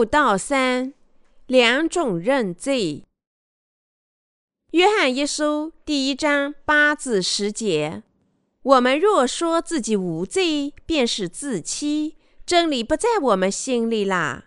[0.00, 0.94] 悟道三，
[1.46, 3.04] 两种认罪。
[4.70, 8.02] 约翰一书第一章八至十节：
[8.62, 12.16] 我们若说自己无罪，便是自欺，
[12.46, 14.46] 真理不在我们心里啦。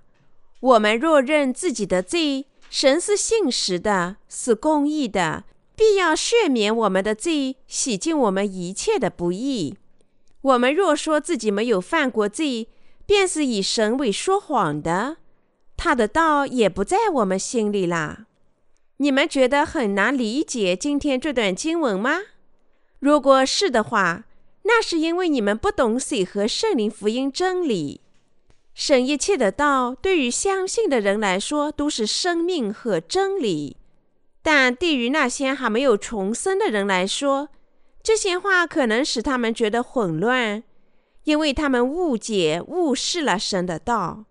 [0.60, 5.44] 我们若认自己的罪，神是信实的，是公义的，
[5.76, 9.77] 必要赦免我们的罪，洗净我们一切的不义。
[10.41, 12.70] 我们若说自己没有犯过罪，
[13.05, 15.18] 便是以神为说谎的，
[15.76, 18.26] 他的道也不在我们心里啦。
[18.98, 22.20] 你们觉得很难理解今天这段经文吗？
[22.99, 24.23] 如果是的话，
[24.63, 28.02] 那是因为你们不懂水和圣灵福音真理。
[28.73, 33.77] 神一切的道对于相信的人来说都是生命和真理，
[34.41, 37.49] 但对于那些还没有重生的人来说，
[38.01, 40.63] 这些话可能使他们觉得混乱。
[41.26, 44.26] 因为他们误解、误视了神的道。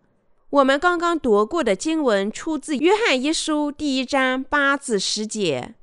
[0.53, 5.75] 我们刚刚读过的经文出自《约翰一书》第一章八至十节。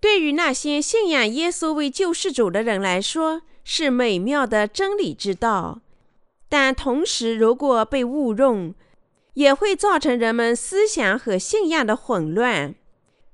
[0.00, 5.80] 对于那些信仰耶稣为救世主的人来说，是美妙的真理之道。
[6.48, 8.74] 但同时，如果被误用，
[9.34, 12.74] 也会造成人们思想和信仰的混乱。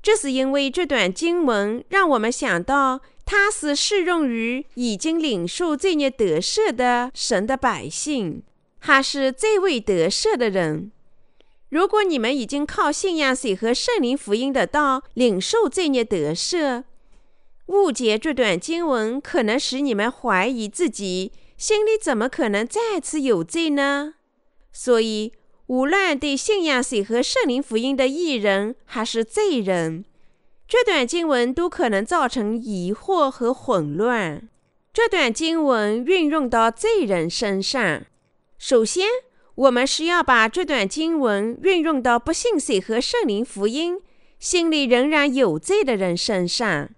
[0.03, 3.01] 这是因为这段经文让我们想到。
[3.25, 8.45] 它是适用于已经领受罪孽得赦的神的百姓，
[8.87, 10.93] 他是最未得赦的人？
[11.71, 16.85] 如果你们已经靠信仰水和圣灵福音的道领受罪孽得赦，
[17.67, 24.15] 误解这段经文可能使你们怀疑自己，心里怎么可能再次有罪呢？
[24.71, 25.33] 所以，
[25.67, 30.05] 无论对信仰水和圣灵福音的义人还是罪人。
[30.69, 34.49] 这段经文都可能造成疑惑和混乱。
[34.93, 38.05] 这段经文运用到罪人身上。
[38.59, 39.07] 首先，
[39.55, 44.01] 我们是要把这段经文运用到不信水和圣灵福音、
[44.39, 46.91] 心里仍然有罪的人身上。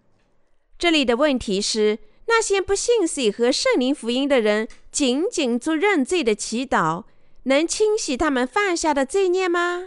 [0.78, 7.04] 这里的问题是：那些不信水和圣灵福音的人，仅仅做认罪的祈祷，
[7.44, 9.86] 能清洗他们犯下的罪孽吗？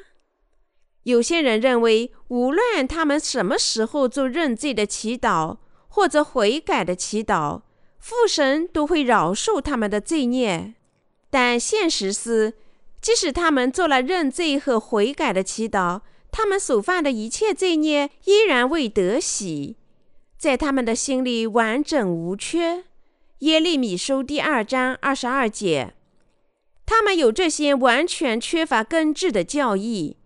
[1.03, 7.61] 有些人认为，无论他们什么时候做认罪的祈祷或者悔改的祈祷，
[7.97, 10.75] 父神都会饶恕他们的罪孽。
[11.31, 12.53] 但现实是，
[13.01, 19.77] 即使他们做了认罪和悔改的祈祷，他们所犯的一切罪孽依然未得洗，
[20.37, 22.83] 在他们的心里完整无缺。
[23.39, 25.95] 耶利米书第二章二十二节，
[26.85, 30.17] 他们有这些完全缺乏根治的教义。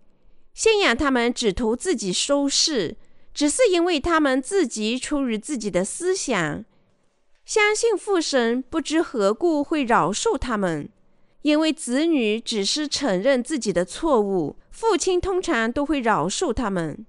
[0.53, 2.97] 信仰他们只图自己收视，
[3.33, 6.65] 只是因为他们自己出于自己的思想，
[7.45, 10.89] 相信父神不知何故会饶恕他们，
[11.45, 17.05] 因为子女只是承认自己的错误，父亲通常都会饶恕他们。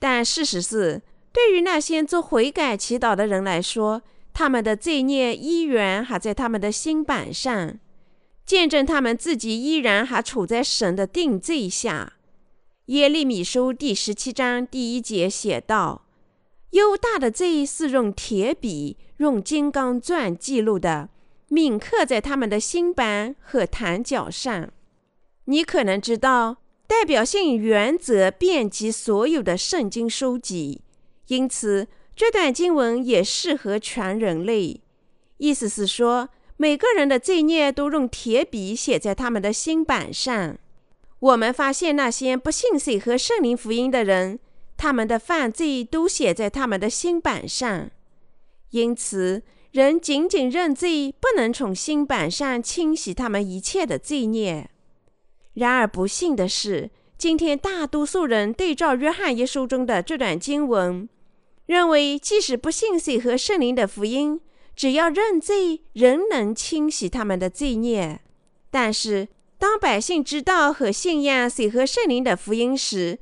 [0.00, 7.78] 但事实是，对于那些做悔改祈祷的人来说，他们的罪孽依然还在他们的心板上，
[8.44, 12.14] 见证他们自己依然还处在神的定罪下。
[12.86, 16.06] 耶利米书第十七章第一节写道
[16.70, 21.08] ：“犹大的罪是用铁笔、用金刚钻记录的，
[21.50, 24.70] 铭刻在他们的心板和坛脚上。”
[25.44, 30.82] 你可能知道，代表性原则遍及所有的圣经书籍，
[31.26, 34.80] 因此这段经文也适合全人类。
[35.38, 40.56] 意思是说，每个人的罪孽都用铁笔写在他们的心板上。
[41.18, 44.38] 我们发现那些不信水和圣灵福音的人，
[44.76, 47.90] 他们的犯罪都写在他们的心版上。
[48.70, 49.42] 因此，
[49.72, 54.68] 人仅仅认罪，不能从心版上清洗他们一切的罪孽。
[55.54, 61.08] 然而，不幸的是，今天大多数人对照约翰一书中的这段经文，
[61.66, 64.40] 认为即使不信水和圣灵的福音，
[64.74, 68.20] 只要认罪，仍能清洗他们的罪孽。
[68.72, 73.18] 但是，当百姓知道和信仰水和圣灵的福音时，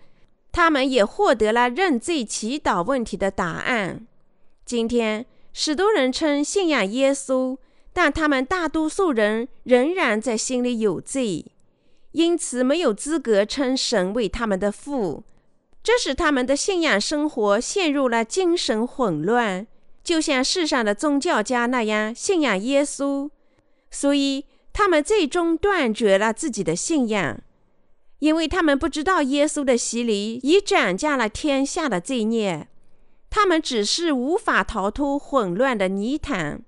[0.50, 4.06] 他们也获得了认罪祈祷问题的答案。
[4.64, 7.56] 今天，许多人称信仰耶稣，
[7.92, 11.44] 但他们大多数人仍然在心里有罪，
[12.12, 15.24] 因此没有资格称神为他们的父。
[15.82, 19.66] 这使他们的信仰生活陷入了精神混乱，
[20.04, 23.30] 就像世上的宗教家那样信仰耶稣。
[23.90, 27.40] 所以，他们最终断绝了自己的信仰，
[28.18, 32.68] 因为他们不知道耶稣的洗礼已涨价了天下的罪孽。
[33.30, 36.62] 他们只是无法逃脱混乱的泥潭，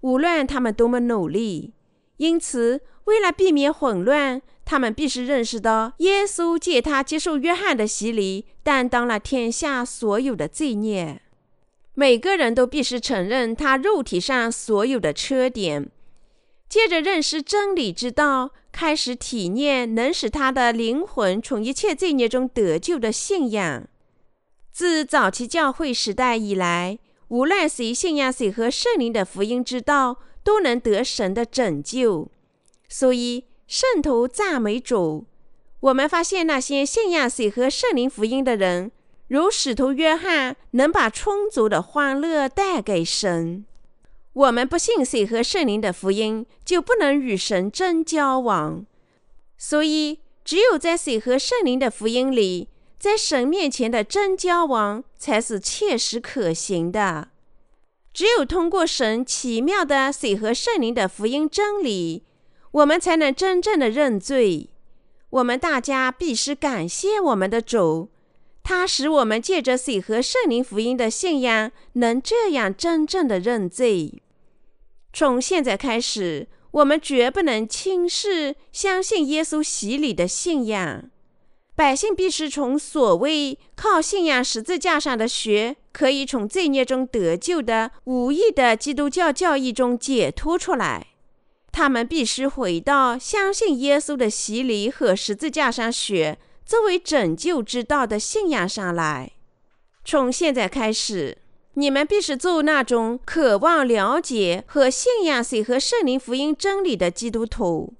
[0.00, 1.74] 无论他们多么努力。
[2.16, 11.20] 因此，为了避免混乱，他们必须认识到，耶稣借他接受约翰的洗礼，担当了天下所有的罪孽。
[11.94, 15.90] 每个人都必须承认他肉体上所有的缺点，
[16.68, 23.86] 接着认识真理之道，开始体验能使他的灵魂从一切罪孽中得救的信仰。
[24.72, 26.98] 自早期教会时代以来，
[27.28, 32.30] 无论谁信仰谁和圣灵的福音之道，都能得神的拯救。
[32.88, 35.26] 所以，圣徒赞美主。
[35.80, 38.90] 我们发现那些信仰谁和圣灵福音的人，
[39.28, 43.66] 如使徒约翰，能把充足的欢乐带给神。
[44.32, 48.86] 我们不信谁和圣灵的福音，就不能与神真交往。
[49.58, 52.68] 所以，只有在谁和圣灵的福音里，
[53.02, 57.30] 在神面前的真交往才是切实可行的。
[58.12, 62.22] 只有通过神奇妙的水和圣灵的福音真理，
[62.70, 64.70] 我们才能真正的认罪。
[65.30, 68.10] 我们大家必须感谢我们的主，
[68.62, 74.22] 他使我们借着水和圣灵福音的信仰，能这样真正的认罪。
[75.12, 81.10] 从现在开始，我们绝不能轻视相信耶稣洗礼的信仰。
[81.74, 91.08] 百姓必须从所谓靠信仰十字架上的血可以从罪孽中得救的无益的基督教教义中解脱出来。
[91.72, 99.32] 他们必须回到相信耶稣的洗礼和十字架上血作为拯救之道的信仰上来。
[100.04, 101.38] 从现在开始，
[101.74, 107.94] 你们必须做那种渴望了解和信仰谁和圣灵福音真理的基督徒。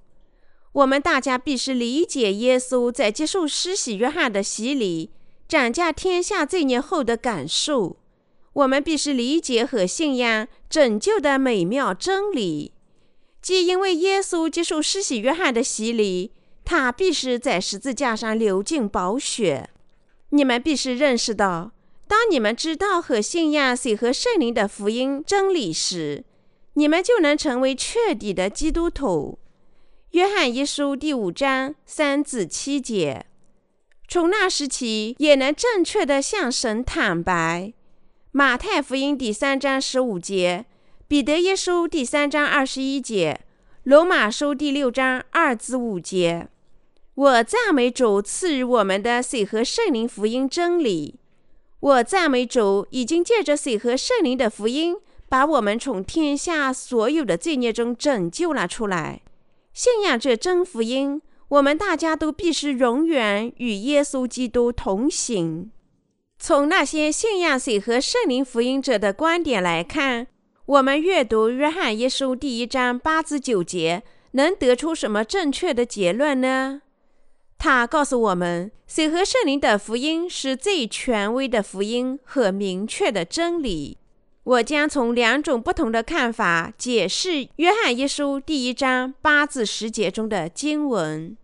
[0.72, 5.10] 我们大家必须理解耶稣在接受施洗约翰的洗礼、
[5.46, 7.96] 斩价天下罪孽后的感受。
[8.54, 12.72] 我们必须理解和信仰拯救的美妙真理，
[13.40, 16.32] 即因为耶稣接受施洗约翰的洗礼，
[16.64, 19.68] 他必须在十字架上流尽宝血。
[20.30, 21.72] 你们必须认识到，
[22.06, 26.24] 当你们知道和信仰水和圣灵的福音真理时，
[26.74, 29.38] 你们就能成为彻底的基督徒。
[30.12, 33.24] 约翰一书第五章三至七节，
[34.06, 37.72] 从那时起也能正确的向神坦白。
[38.30, 40.66] 马太福音第三章十五节，
[41.08, 43.40] 彼得一书第三章二十一节，
[43.84, 46.46] 罗马书第六章二至五节。
[47.14, 51.18] 我赞美主赐予我们的水和圣灵福音真理。
[51.80, 54.94] 我赞美主已经借着水和圣灵的福音，
[55.30, 59.21] 把我们从天下所有的罪孽中拯救了出来。
[59.72, 65.70] 信仰这真福音，我们大家都必须永远与耶稣基督同行。
[66.38, 70.26] 从那些信仰水和圣灵福音者的观点来看，
[70.66, 74.02] 我们阅读约翰一书第一章八至九节，
[74.32, 76.82] 能得出什么正确的结论呢？
[77.56, 83.98] 他告诉我们，水和圣灵的福音是最权威的福音和明确的真理。
[84.44, 91.36] 我将从两种不同的看法解释《约翰一书》第一章八至十节中的经文。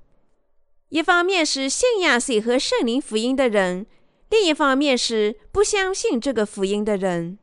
[0.88, 3.86] 一方面是信仰水和圣灵福音的人，
[4.30, 7.38] 另一方面是不相信这个福音的人。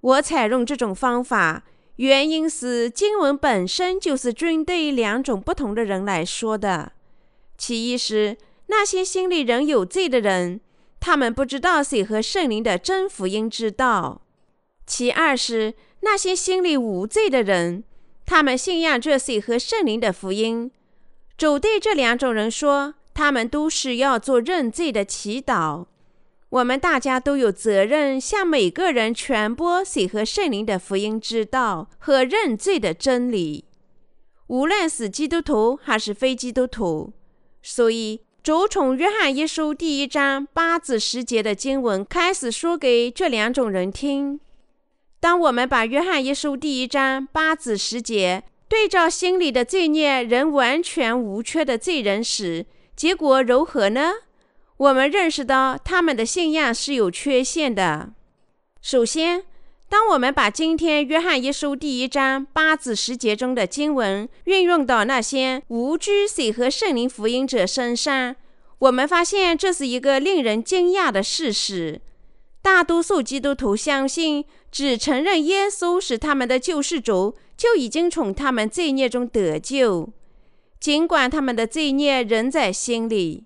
[0.00, 1.64] 我采用这种方法，
[1.96, 6.92] 原因是经文本身就是针对两种不同的人来说的。
[7.58, 8.36] 其一是
[8.66, 10.60] 那些心里仍有罪的人，
[11.00, 14.21] 他们不知道水和圣灵的真福音之道。
[14.92, 17.82] 其二是那些心里无罪的人，
[18.26, 20.70] 他们信仰这水和圣灵的福音。
[21.38, 25.86] 主对这两种人说，他们都是要做认罪的祈祷。
[26.50, 33.64] 我们大家都有责任向每个人传播水和圣灵的福音之道和认罪的真理，
[34.48, 37.14] 无论是基督徒还是非基督徒。
[37.62, 44.38] 所以，主从约翰一书第一章八至十节的经文开始说给这两种人听。
[45.22, 54.14] 当我们把约翰一书第一章八至十节对照心里的罪孽仍完全无缺的罪人时，结果如何呢？
[54.78, 58.14] 我们认识到他们的信仰是有缺陷的。
[58.80, 59.44] 首先，
[59.88, 68.34] 当我们把今天约翰一书第一章八至十节中的经文运用到那些无知水和圣灵福音者身上，
[68.80, 72.00] 我们发现这是一个令人惊讶的事实。
[72.62, 80.08] 大多数基督徒相信，只承认耶稣是他们的救世主，就已经从他们罪孽中得救，
[80.78, 83.44] 尽管他们的罪孽仍在心里。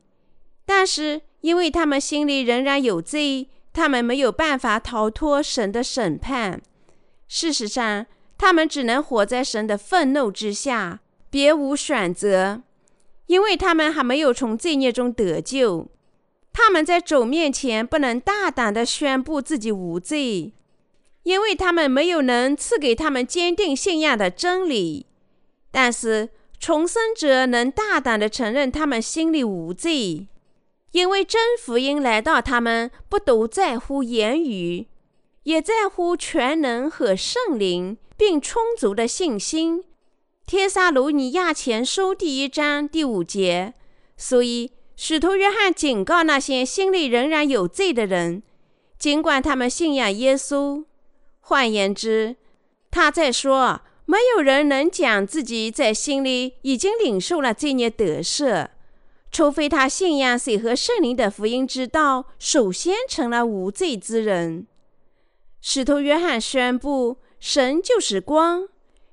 [0.66, 6.60] 但是，因为他们心里仍然有罪，他们没有办法逃脱神的审判。
[7.26, 8.04] 事实上，
[8.36, 12.62] 他们只能活在神的愤怒之下，别无选择。
[13.26, 15.88] 因为他们还没有从罪孽中得救。
[16.58, 20.54] 他们在主面前不能大胆地宣布自己无罪，
[21.24, 25.04] 因为他们没有能赐给他们坚定信仰的真理。
[25.70, 30.28] 但是重生者能大胆地承认他们心里无罪，
[30.92, 34.86] 因为真福音来到他们，不独在乎言语，
[35.42, 39.84] 也在乎全能和圣灵，并充足的信心。
[40.46, 43.74] 帖撒罗尼亚前书第一章第五节。
[44.16, 44.70] 所以。
[44.98, 48.42] 使徒约翰警告那些心里仍然有罪的人，
[48.98, 50.84] 尽管他们信仰耶稣。
[51.40, 52.36] 换言之，
[52.90, 58.68] 他在说，没有人能讲自己在心里已经领受了罪孽得赦，
[59.30, 64.66] 除非他信仰水和圣灵的福音之道，首先成了无罪之人。
[65.60, 68.66] 使徒约翰宣布，神就是光。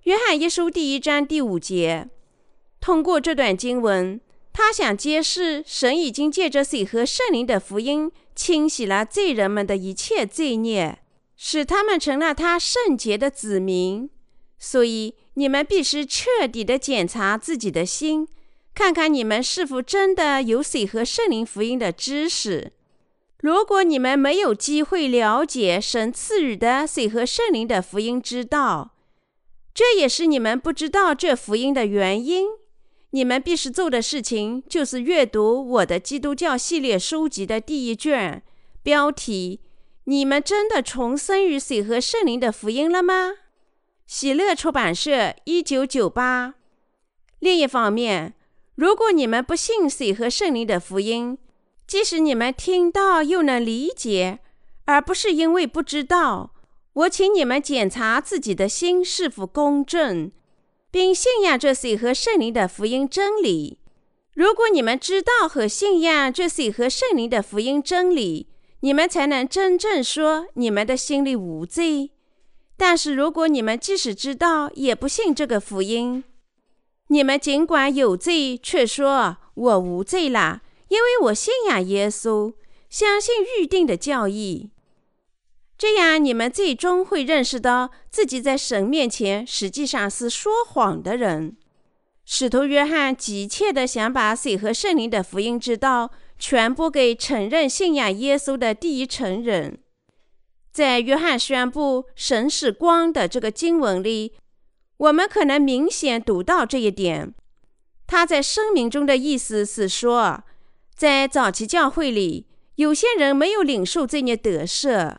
[0.03, 2.09] 约翰一书第一章第五节。
[2.79, 4.21] 通过这段经文。
[4.53, 10.99] 他想揭示，神已经借着水和圣灵的福音，清洗了罪人们的一切罪孽，
[11.35, 14.09] 使他们成了他圣洁的子民。
[14.59, 18.27] 所以，你们必须彻底的检查自己的心，
[18.75, 22.71] 看看你们是否真的有水和圣灵福音的知识。
[23.39, 28.93] 如果你们没有机会了解神赐予的水和圣灵的福音之道，
[29.73, 32.47] 这也是你们不知道这福音的原因。
[33.15, 38.41] 你们必须做的事情就是阅读我的基督教系列书籍的第一卷，
[38.81, 39.59] 标题：
[40.05, 43.33] 你们真的重生于水和圣灵的福音了吗？
[44.07, 46.55] 喜乐出版社，一九九八。
[47.37, 48.33] 另一方面，
[48.73, 51.37] 如果你们不信水和圣灵的福音，
[51.85, 54.39] 即使你们听到又能理解，
[54.85, 56.55] 而不是因为不知道，
[56.93, 60.31] 我请你们检查自己的心是否公正。
[60.93, 63.79] 并信仰这水和圣灵的福音真理。
[64.35, 68.47] 如果你们知道和信仰这水和圣灵的福音真理，
[68.81, 72.11] 你们才能真正说你们的心里无罪。
[72.77, 76.23] 但是，如果你们即使知道也不信这个福音，
[77.07, 82.53] 你们尽管有罪，却说我无罪了，因为我信仰耶稣，
[82.87, 84.69] 相信预定的教义。
[85.77, 91.57] 这样，你们最终会认识到自己在神面前实际上是说谎的人。
[92.25, 99.79] 使徒约翰急切地想把水和圣灵的福音之道传播给承认信仰耶稣的第一层人。
[100.71, 104.33] 在约翰宣布“神是光”的这个经文里，
[104.97, 107.33] 我们可能明显读到这一点。
[108.07, 110.43] 他在声明中的意思是说，
[110.95, 115.17] 在早期教会里，有些人没有领受这些得赦。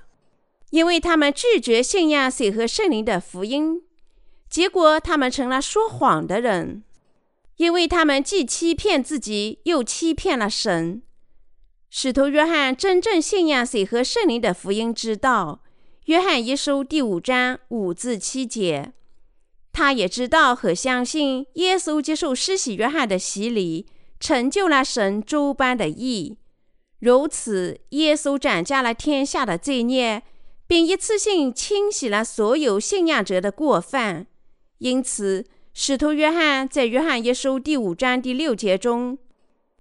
[0.75, 3.83] 因为他们拒绝信仰水和圣灵的福音，
[4.51, 6.83] 结果他们成了说谎的人。
[7.59, 11.01] 因为他们既欺骗自己，又欺骗了神。
[11.89, 15.63] 使徒约翰真正信仰水和圣灵的福音之道，
[16.07, 18.93] 约翰一书第五章五至七节。
[19.73, 23.87] 他也知道和相信耶稣接受施洗约翰的洗礼，
[24.19, 26.37] 成就了神诸般的义。
[26.99, 30.25] 如此，耶稣斩下了天下的罪孽。
[30.67, 34.27] 并一次性清洗了所有信仰者的过犯，
[34.79, 39.19] 因此，使徒约翰在约翰一书第五章第六节中，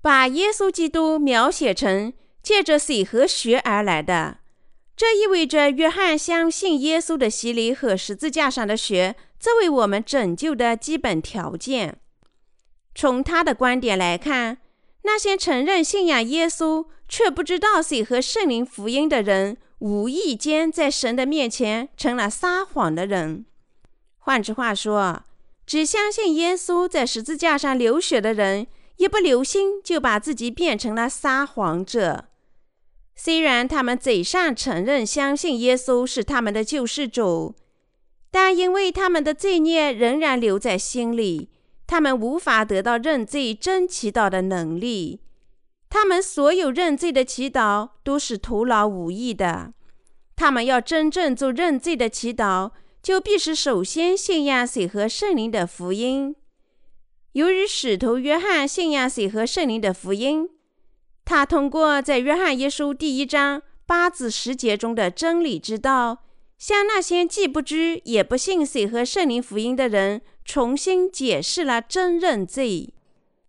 [0.02, 2.12] 把耶稣基督描写成
[2.42, 4.40] 借着水和血而来的。
[4.96, 11.98] 这意味着约翰相信耶稣的洗礼和十字架上的血作为我们拯救的基本条件。
[12.94, 14.60] 从他的观点来看，
[15.02, 23.44] 那些承认信仰耶稣却不知道水和圣灵福音的人，无意间在神的面前成了撒谎的人。
[24.18, 25.24] 换句话说，
[25.66, 32.30] 只相信耶稣在十字架上流血的人，一不留心就把自己变成了撒谎者。
[33.14, 37.54] 虽然他们嘴上承认相信耶稣是他们的救世主，
[38.32, 41.50] 但因为他们的罪孽仍然留在心里，
[41.86, 45.20] 他们无法得到认罪真祈祷的能力。
[45.94, 49.76] 他们所有认罪的祈祷都是徒劳无益的。
[50.36, 52.72] 他们要真正做认罪的祈祷，
[53.04, 56.36] 就必须首先信仰水和圣灵的福音。
[57.34, 60.50] 由于使徒约翰信仰水和圣灵的福音，
[61.24, 66.24] 他通过在约翰一书第一章八至十节中的真理之道，
[66.58, 72.96] 向那些既不知也不信水和圣灵福音的人重新解释了真认罪。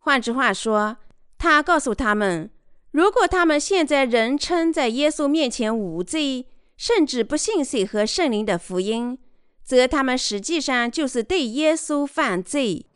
[0.00, 0.98] 换句话说，
[1.44, 2.48] 他告诉他们，
[2.90, 6.46] 如果他们现在仍称在耶稣面前无罪，
[6.78, 9.18] 甚至不信水和圣灵的福音，
[9.62, 12.86] 则他们实际上就是对耶稣犯罪。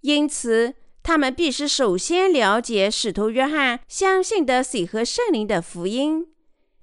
[0.00, 0.72] 因此，
[1.02, 6.28] 他们必须首先了解使徒约翰相信的水和圣灵的福音，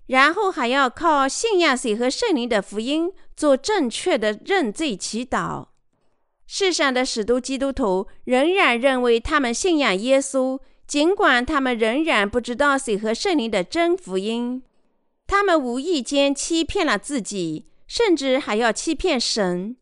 [0.06, 5.70] 然后还要靠信仰水和圣灵的福音做正确的认罪祈祷。
[6.46, 14.64] 世上的许多基督徒仍然认为他们信仰耶稣，尽管他们仍然不知道水和圣灵的真福音。
[15.28, 19.76] 他们无意间欺骗了自己，甚至还要欺骗神，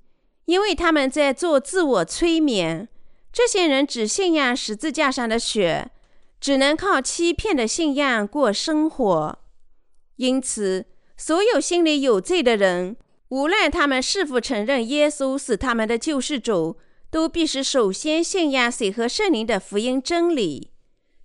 [0.46, 2.88] 因为他们在做自我催眠。
[3.32, 5.92] 这些人只信仰十字架上的血，
[6.40, 9.40] 只能靠欺骗的信仰过生活。
[10.18, 10.86] 因此，
[11.18, 12.96] 所有心里有罪的人，
[13.30, 16.78] 无论他们是否承认耶稣是他们的救世主，
[17.10, 20.73] 都必须首先信仰水和圣灵的福音真理。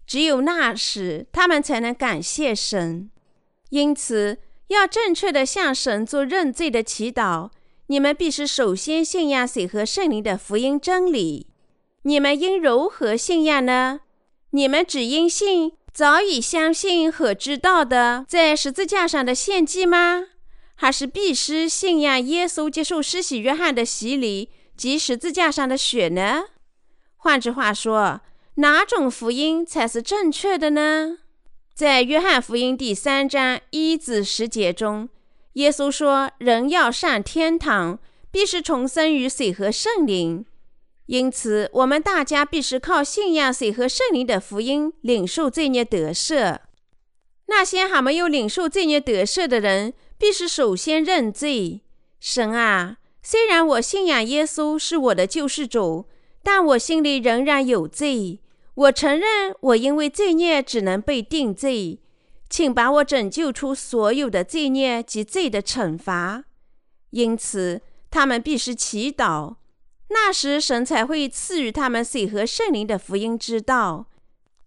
[0.08, 3.10] 只有那时，他们才能感谢神。
[3.68, 4.38] 因此，
[4.68, 7.50] 要正确地向神做认罪的祈祷，
[7.88, 11.48] 你们必须首先信仰水和圣灵的福音真理。
[12.02, 14.00] 你们应如何信仰呢？
[14.52, 20.28] 你们只应信早已相信和知道的在十字架上的献祭吗？
[20.74, 26.44] 还是必须信仰耶稣接受施洗约翰的洗礼及十字架上的血呢？
[27.16, 28.22] 换句话说，
[28.58, 31.18] 哪种福音才是正确的呢？
[31.74, 35.08] 在约翰福音第三章一至十节中，
[35.52, 38.00] 耶稣说：“人要上天堂，
[38.32, 40.44] 必是重生于水和圣灵。”
[41.06, 46.58] 因此，我们大家必须靠信仰水和圣灵的福音，领受罪孽得赦。
[47.46, 51.82] 那些还没有领受罪孽得赦的人，必须首先认罪。
[52.18, 56.06] 神啊，虽然我信仰耶稣是我的救世主，
[56.42, 58.40] 但我心里仍然有罪。
[58.78, 61.98] 我承认，我因为罪孽只能被定罪，
[62.48, 66.44] 请把我拯救出所有的罪孽及罪的惩罚。
[67.10, 69.56] 因此，他们必须祈祷。
[70.10, 74.06] 那时，神才会赐予他们水和圣灵的福音之道，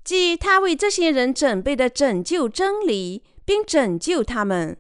[0.04, 4.78] 即他为这些人准备的拯救真理，并拯救他们。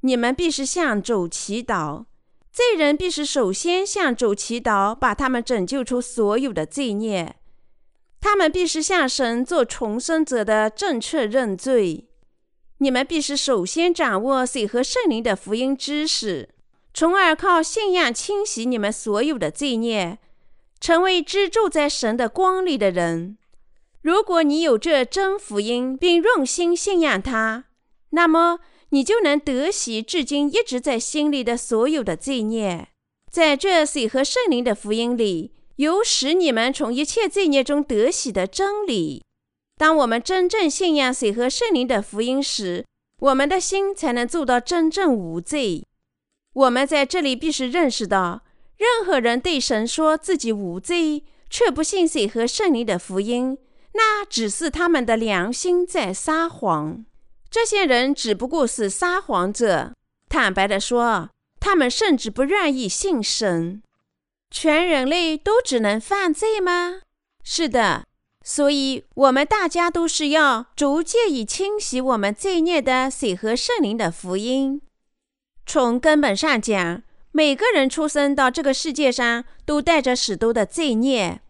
[0.00, 2.06] 你们必须向主祈祷，
[2.50, 7.36] 罪人必须首先向主祈祷，把他们拯救出所有的罪孽。
[8.24, 12.08] 他们必须向神做重生者的正确认罪。
[12.78, 16.48] 你们必须首先掌握水和圣灵的福音知识。
[16.94, 20.18] 从而靠信仰清洗你们所有的罪孽，
[20.80, 23.36] 成为居住在神的光里的人。
[24.00, 27.64] 如果你有这真福音，并用心信仰它，
[28.10, 32.88] 那么你就能得洗至今一直在心里的所有的罪孽。
[33.30, 39.24] 在这水和圣灵的福音里，有使你们从一切罪孽中得喜的真理。
[39.76, 42.84] 当我们真正信仰水和圣灵的福音时，
[43.20, 45.84] 我们的心才能做到真正无罪。
[46.52, 48.44] 我们在这里必须认识到，
[48.76, 53.58] 任何人对神说自己无罪，却不信水和圣灵的福音，
[53.94, 57.04] 那只是他们的良心在撒谎。
[57.50, 59.92] 这些人只不过是撒谎者。
[60.28, 63.82] 坦白地说，他们甚至不愿意信神。
[64.56, 67.00] 全人类都只能犯罪吗？
[67.42, 68.06] 是的。
[68.44, 74.80] 所以，我们大家都是要逐渐以清洗我们罪孽的水和圣灵的福音。
[75.66, 81.40] 从根本上讲，每个人出生到这个世界上都带着许多的罪孽，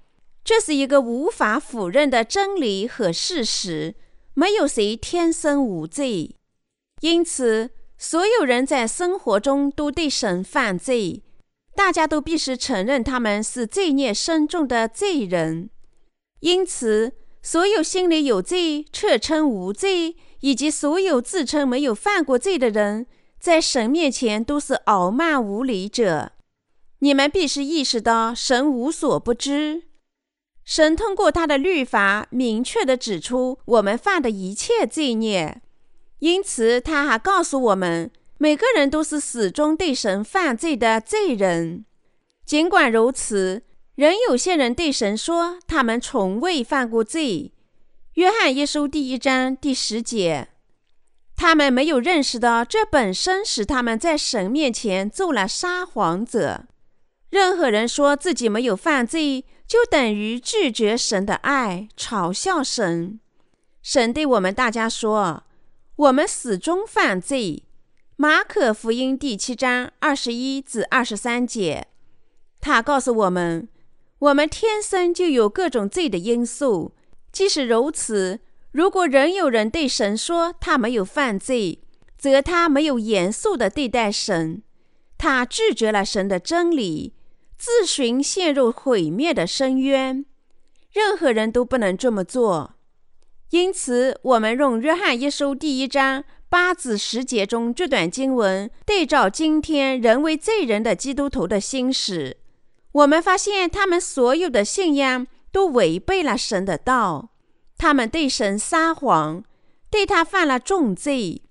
[0.42, 3.96] 这是一个无法否认的真理和事实。
[4.32, 6.36] 没有谁天生无罪，
[7.00, 11.22] 因此所有人在生活中都对神犯罪，
[11.74, 15.70] 大家都必须承认他们是罪孽深重的罪人。
[16.40, 23.06] 因此，所有心里有罪却称无罪，以及所有自称没有犯过罪的人，
[23.38, 26.32] 在神面前都是傲慢无礼者。
[27.00, 29.84] 你们必须意识到，神无所不知。
[30.64, 35.60] 神通过他的律法，明确地指出我们犯的一切罪孽。
[36.20, 38.10] 因此，他还告诉我们，
[38.44, 41.86] 每个人都是始终对神犯罪的罪人。
[42.44, 43.62] 尽管如此，
[43.94, 47.54] 仍有些人对神说，他们从未犯过罪。
[48.16, 50.48] 约翰一书第一章第十节。
[51.34, 56.66] 他们没有认识到，这本身使他们在神面前做了撒谎者。
[57.30, 63.18] 任何人说自己没有犯罪，就等于拒绝神的爱，嘲笑神。
[63.82, 65.44] 神对我们大家说
[65.96, 67.62] ：“我们始终犯罪。”
[68.16, 71.88] 马可福音第七章二十一至二十三节，
[72.60, 73.68] 他告诉我们
[74.20, 76.94] ：“我们天生就有各种罪的因素。
[77.32, 81.80] 即使如此。”如果仍有人对神说他没有犯罪，
[82.18, 84.64] 则他没有严肃地对待神，
[85.16, 87.14] 他拒绝了神的真理，
[87.56, 90.26] 自寻陷入毁灭的深渊。
[90.92, 92.74] 任何人都不能这么做。
[93.50, 102.36] 因此，我们用约翰一书第一章八子十节中这段经文对照今天仍为罪人的基督徒的心时，
[102.92, 107.30] 我们发现他们所有的信仰都违背了神的道，
[107.76, 109.42] 他们对神撒谎，
[109.90, 111.42] 对他犯了重罪。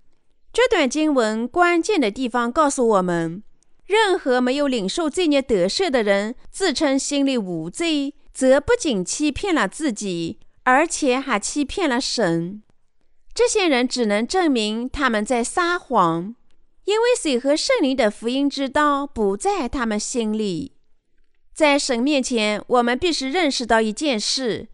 [0.53, 3.43] 这段经文关键的地方告诉我们：
[3.85, 10.39] 任何没有领受罪孽得赦的人，自称心里无罪，则不仅欺骗了自己。
[10.63, 12.62] 而且还欺骗了神，
[13.33, 16.35] 这些人只能证明他们在撒谎，
[16.85, 20.73] 因为水和圣灵的福音之道不在他们心里。
[21.53, 24.67] 在神面前，我们必须认识到一件事，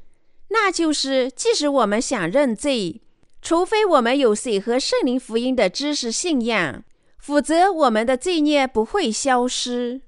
[0.49, 3.01] 那就是即使我们想认罪，
[3.41, 6.83] 除非我们有水和圣灵福音的知识信仰，
[7.17, 10.01] 否则我们的罪孽不会消失。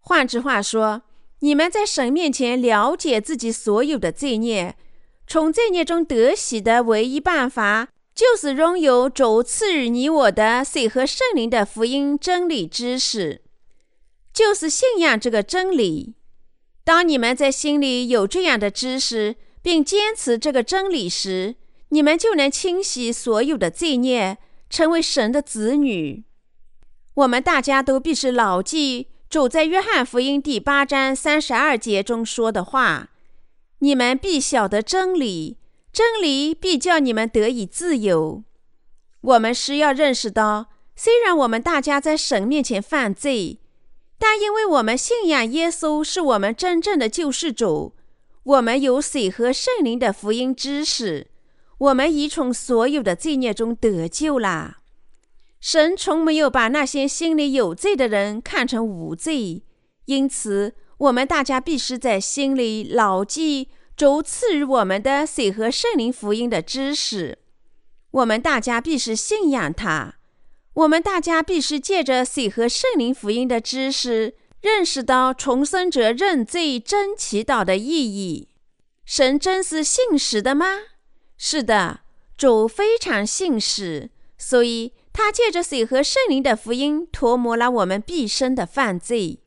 [0.00, 1.02] 换句话说，
[1.40, 4.76] 你们在神面前了解自己所有的罪孽，
[5.26, 13.42] 从罪孽中得喜的唯一办法，就是拥有主赐予你我的水和圣灵的福音真理知识，
[14.32, 16.14] 就是信仰这个真理。
[16.84, 21.56] 当你们在心里有这样的知识，并坚持这个真理时，
[21.88, 24.36] 你们就能清洗所有的罪孽，
[24.68, 26.24] 成为神的子女。
[27.14, 29.08] 我们大家都必须牢记。
[29.30, 33.08] 主在约翰福音第八章三十二节中说的话
[33.84, 35.58] ：“你们必晓得真理，
[35.92, 38.42] 真理必叫你们得以自由。”
[39.20, 43.60] 我们需要认识到，虽然我们大家在神面前犯罪，
[44.18, 47.94] 但因为我们信仰耶稣是我们真正的救世主，
[48.44, 51.26] 我们有水和圣灵的福音知识，
[51.76, 54.78] 我们已从所有的罪孽中得救了。
[55.60, 59.62] 神从没有把那些心里有罪的人看成无罪，
[60.06, 67.38] 因此我们大家必须在心里牢记主赐予我们的水和圣灵福音的知识。
[68.10, 70.14] 我们大家必须信仰他。
[70.74, 78.48] 我们大家必须借着水和圣灵福音的知识，认识到重生者认罪真祈祷的意义。
[79.04, 80.66] 神真是信实的吗？
[81.36, 82.00] 是的，
[82.36, 84.92] 主非常信实，所以。
[85.16, 89.43] 他借着水和圣灵的福音，涂抹了我们毕生的犯罪。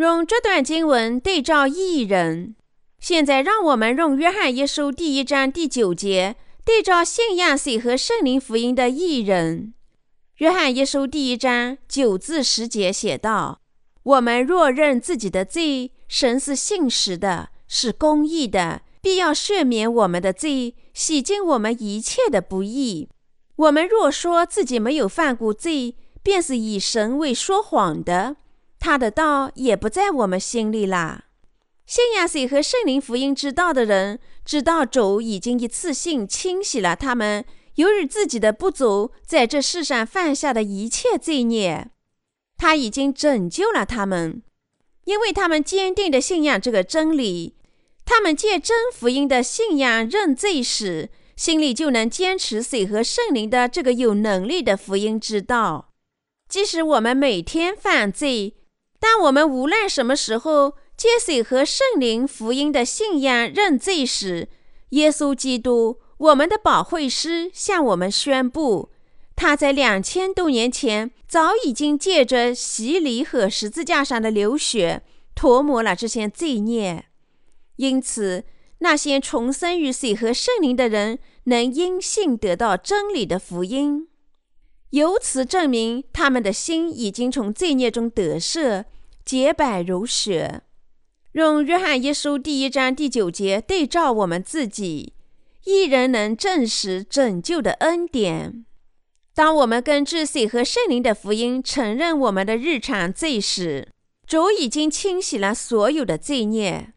[0.00, 2.54] 用这段经文对照义人。
[2.98, 9.74] 现在，让我们用约翰一书第一章第九节对照信仰水和圣灵福音的义人。
[10.36, 13.60] 约翰一书第一章九至十节写道
[14.02, 23.08] ：“我们若认自己的罪，神是信实的，是公义的，必要赦免我们的罪，洗净我们一切的不义。”
[23.56, 28.36] 我们若说自己没有犯过罪，便是以神为说谎的，
[28.80, 31.26] 他的道也不在我们心里啦。
[31.86, 37.44] 信仰水和圣灵福音之道的人，知道主已经一次性清洗了他们
[37.76, 41.90] 由于自己的不足在这世上犯下的一切罪孽，
[42.56, 44.42] 他已经拯救了他们，
[45.04, 47.56] 因为他们坚定的信仰这个真理，
[48.04, 51.10] 他们借真福音的信仰认罪时。
[51.36, 55.88] 心里就能坚持水和圣灵的这个有能力的福音之道。
[56.46, 58.56] 即使我们每天犯罪，
[59.00, 64.48] 当我们无论什么时候借水和圣灵福音的信仰认罪时，
[64.90, 68.90] 耶稣基督，我们的保惠师向我们宣布，
[69.34, 75.02] 他在两千多年前早已经借着洗礼和十字架上的流血，
[75.34, 77.06] 涂抹了这些罪孽。
[77.76, 78.44] 因此，
[78.80, 84.08] 那些重生于水和圣灵的人，能因信得到真理的福音，
[84.90, 88.84] 由此证明他们的心已经从罪孽中得赦，
[89.24, 90.62] 洁白如雪。
[91.32, 95.12] 用约翰一书第一章第九节对照我们自己，
[95.64, 98.66] 一人能证实拯救的恩典。
[99.32, 103.88] 当我们根据水和圣灵的福音承认我们的日常罪时，
[104.26, 106.92] 主已经清洗了所有的罪孽。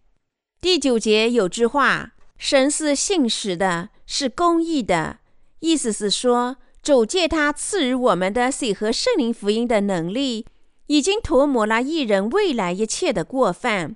[0.60, 5.20] 第九节有句话：“神是信实的。”是公义的，
[5.60, 10.46] 意思是说，主借他赐予我们的水和圣灵福音的能力，
[10.88, 13.96] 已经涂抹了义人未来一切的过犯。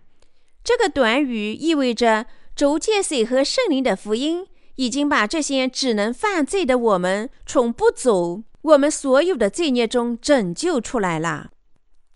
[0.63, 4.47] 这个短语意味着，主借水和圣灵的福音，
[4.77, 11.51] 已经把这些只能犯罪的我们，从不走我们所有的罪孽中拯救出来了。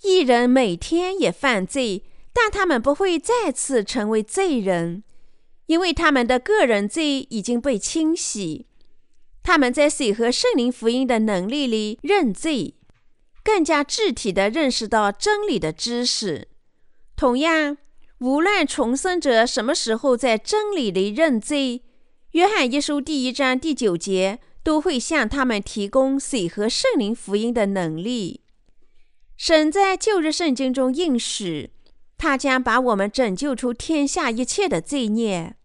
[0.04, 5.04] 义人每天也犯罪，但他们不会再次成为罪人。
[5.66, 8.68] 因为他们的个人罪已经被清洗，
[9.44, 12.76] 他们在水和圣灵福音的能力里认罪，
[13.44, 16.48] 更加具体地认识到真理的知识。
[17.16, 17.78] 同样，
[18.20, 21.84] 无论重生者什么时候在真理里认罪，
[22.32, 28.42] 约翰一书第一章第九节都会向他们提供水和圣灵福音的能力。
[29.36, 31.72] 神在旧日圣经中应许，
[32.16, 35.56] 他将把我们拯救出天下一切的罪孽。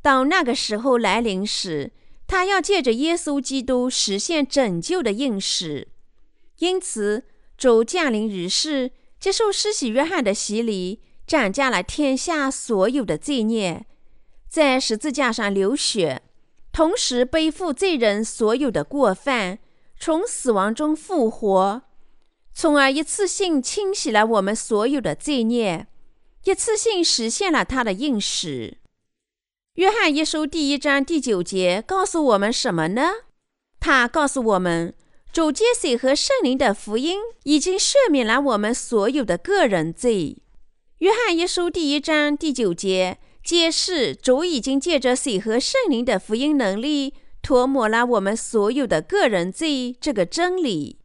[0.00, 1.92] 当那个时候来临时，
[2.28, 5.88] 他要借着耶稣基督实现拯救的应许。
[6.58, 7.24] 因此，
[7.56, 11.00] 主降临于世，接受施洗约翰的洗礼。
[11.26, 13.84] 斩下了天下所有的罪孽，
[14.48, 16.22] 在十字架上流血，
[16.72, 19.58] 同时背负罪人所有的过犯，
[20.00, 21.82] 从死亡中复活，
[22.54, 25.86] 从而一次性清洗了我们所有的罪孽，
[26.44, 28.78] 一次性实现了他的应许。
[29.78, 33.12] 约翰一书第一章第九节告诉我们什么呢？
[33.78, 34.92] 他告诉我们，
[35.32, 40.38] 主藉水和圣灵的福音已经赦免了我们所有的个人罪。
[40.98, 50.98] 约翰一书第一章第九节揭示，主已经借着水和圣灵的福音能力，涂抹了我们所有的个人罪这个真理。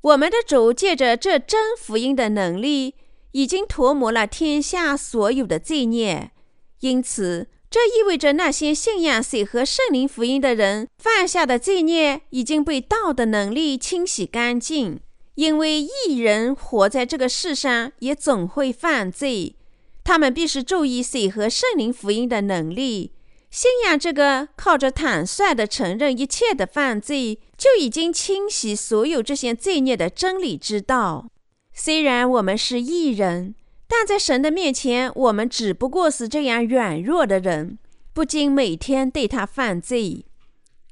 [0.00, 2.96] 我们的主借着这真福音的能力，
[3.30, 6.32] 已经涂抹了天下所有的罪孽。
[6.80, 14.98] 因此，这意味着那些信仰水和圣灵福音的人犯下的罪孽已经被道的能力清洗干净。
[15.34, 19.56] 因为义人活在这个世上，也总会犯罪。
[20.02, 23.12] 他们必须注意水和圣灵福音的能力，
[23.50, 31.26] 信仰这个靠着坦率地承认一切的犯罪，就已经清洗所有这些罪孽的真理之道。
[31.74, 33.54] 虽然我们是义人，
[33.88, 37.78] 但在神的面前，我们只不过是这样软弱的人，
[38.12, 40.26] 不禁每天对他犯罪。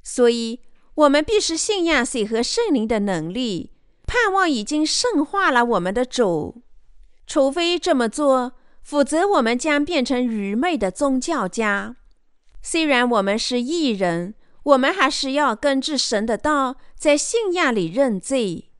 [0.02, 0.60] 所以，
[0.94, 3.72] 我们必须信仰水和圣灵的能力。
[4.06, 6.62] 盼望已经圣化了我们的主，
[7.26, 8.52] 除非这么做，
[8.82, 11.96] 否则我们将变成愚昧的宗教家。
[12.62, 18.70] 虽然我们是异人，我们还是要根据神的道，在信仰里认罪。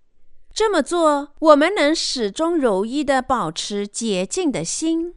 [0.55, 5.15] 这么做，我们能始终如一地保持洁净的心。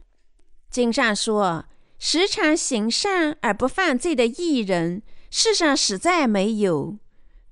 [0.68, 1.66] 经上说
[2.00, 6.98] ：“时常行善而不犯罪的艺人，世上实在没有。”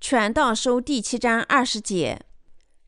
[0.00, 2.22] 传道书第七章二十节。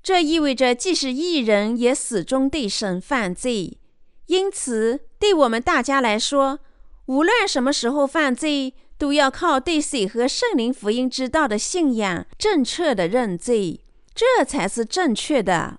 [0.03, 3.79] 这意味着，即使艺人也始终对神犯罪。
[4.27, 6.59] 因此，对我们大家来说，
[7.07, 13.81] 无论什么时候犯罪，都要靠对水和圣灵福音之道的信仰，正确的认罪，
[14.19, 15.79] 这才是正确的。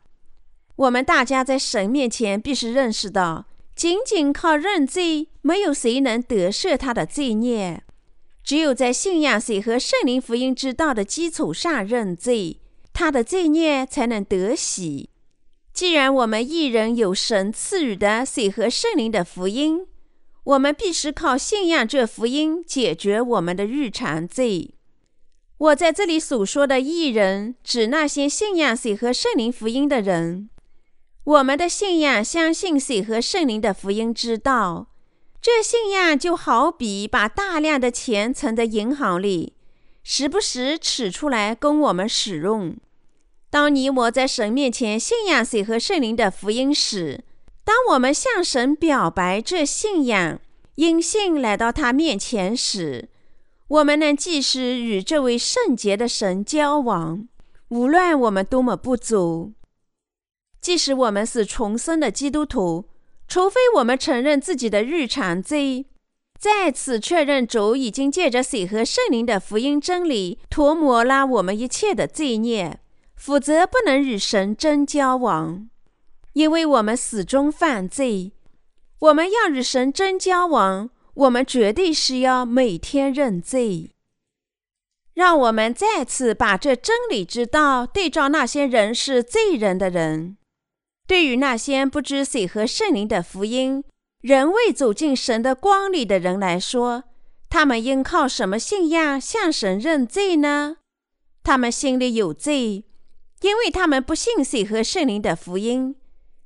[0.78, 7.84] 我们大家在神面前必须认识到，仅仅靠认罪，没有谁能得赦他的罪孽。
[8.42, 12.62] 只有在信仰水和圣灵福音之道的基础上认罪。
[12.94, 15.10] 他的罪孽才能得洗。
[15.74, 19.86] 既然我们一人有神赐予的水和圣灵的福音，
[20.46, 24.76] 我们必须靠信仰这福音解决我们的日常罪。
[25.60, 30.50] 我在这里所说的义人，指那些信仰水和圣灵福音的人。
[31.26, 34.88] 我们的信仰相信水和圣灵的福音之道，
[35.42, 39.54] 这信仰就好比把大量的钱存在银行里。
[40.02, 42.78] 时不时取出来供我们使用。
[43.50, 47.26] 当你我在神面前信仰水和圣灵的福音时，
[47.66, 50.40] 当我们向神表白这信仰，
[50.76, 53.10] 因信来到他面前时，
[53.70, 57.28] 我们能继续与这位圣洁的神交往，
[57.68, 59.54] 无论我们多么不足。
[60.60, 62.86] 即使我们是重生的基督徒，
[63.28, 65.86] 除非我们承认自己的日常罪。
[66.40, 72.80] 再次确认，主已经借着水和圣灵的福音真理涂抹了我们一切的罪孽，
[73.16, 75.70] 否则不能与神真交往，
[76.34, 78.32] 因为我们始终犯罪。
[79.00, 83.92] 我们要与神真交往，我们绝对是要每天认罪。
[85.14, 90.38] 让我们再次把这真理之道对照那些人是罪人的人，
[91.06, 93.84] 对于那些不知水和圣灵的福音。
[94.22, 97.06] 仍未走进神的光里的人来说，
[97.50, 100.78] 他们应靠什么信仰向神认罪呢？
[101.42, 102.84] 他们心里有罪，
[103.42, 105.96] 因为他们不信水和圣灵的福音。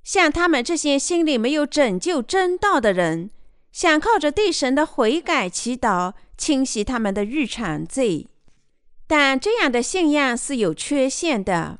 [0.03, 3.31] 像他们这些心里没有拯救真道的人，
[3.73, 8.27] 想靠着对神的悔改祈祷，清洗他们的日常罪。
[9.07, 11.79] 但这样的信仰是有缺陷的。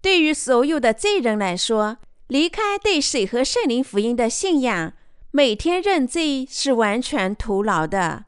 [0.00, 4.94] 对于所有的罪人来说，离开对水和圣灵福音的信仰。
[5.34, 8.26] 每天认罪是完全徒劳的，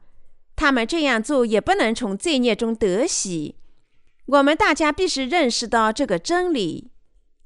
[0.55, 3.55] 他们这样做也不能从罪孽中得喜。
[4.25, 6.89] 我们大家必须认识到这个真理。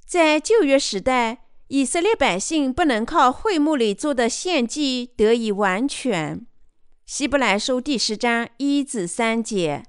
[0.05, 6.43] 在旧约时代，以色列百姓不能靠会幕里做的献祭得以完全。
[7.05, 9.83] 希伯来书第十章一至三节。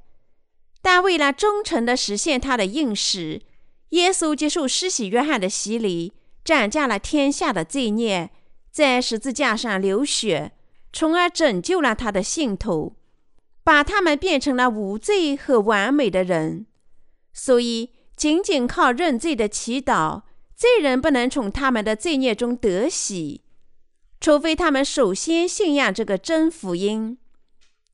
[0.83, 3.47] 但为了忠诚地实现他的应许，
[3.91, 6.13] 耶稣接受施洗约翰的洗礼，
[6.45, 8.29] 斩下了天下的罪孽，
[8.71, 10.53] 在十字架上流血，
[10.93, 12.97] 从而拯救了他的信徒，
[13.65, 16.67] 把他们变成了无罪和完美的人。
[17.33, 20.25] 所以，仅仅靠认罪的祈祷。
[20.61, 23.41] 罪人不能从他们的罪孽中得洗，
[24.21, 27.17] 除非他们首先信仰这个真福音。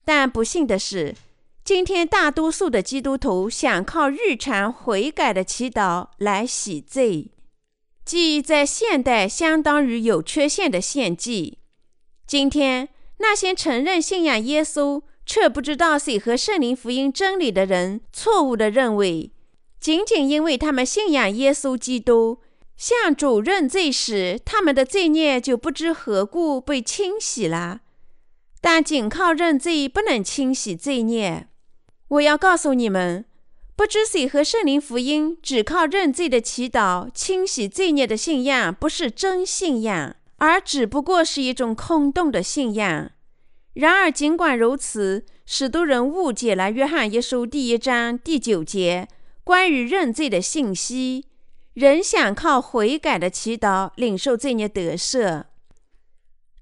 [0.05, 1.14] 但不幸的是，
[1.62, 7.31] 今天大多数的基督徒想靠日常悔改的祈祷来洗罪，
[8.05, 11.59] 即在现代相当于有缺陷的献祭。
[12.26, 19.31] 今天那些承认信仰耶稣却不知道水和圣灵福音真理的人，错误地认为，
[19.79, 22.40] 仅仅因为他们信仰耶稣基督。
[22.77, 27.81] 向主认罪时，他们的罪孽就不知何故被清洗了。
[28.61, 31.49] 但仅靠认罪不能清洗罪孽。
[32.09, 33.25] 我要告诉你们，
[33.77, 43.11] 不知水和圣灵福音，只靠认罪的祈祷清洗罪孽的信仰，不是真信仰，而只不过是一种空洞的信仰。
[43.75, 49.07] 然而，尽管如此，许多人误解了约翰一书第一章第九节
[49.45, 51.26] 关于认罪的信息。
[51.77, 55.45] 人想靠悔改的祈祷领受罪孽得赦，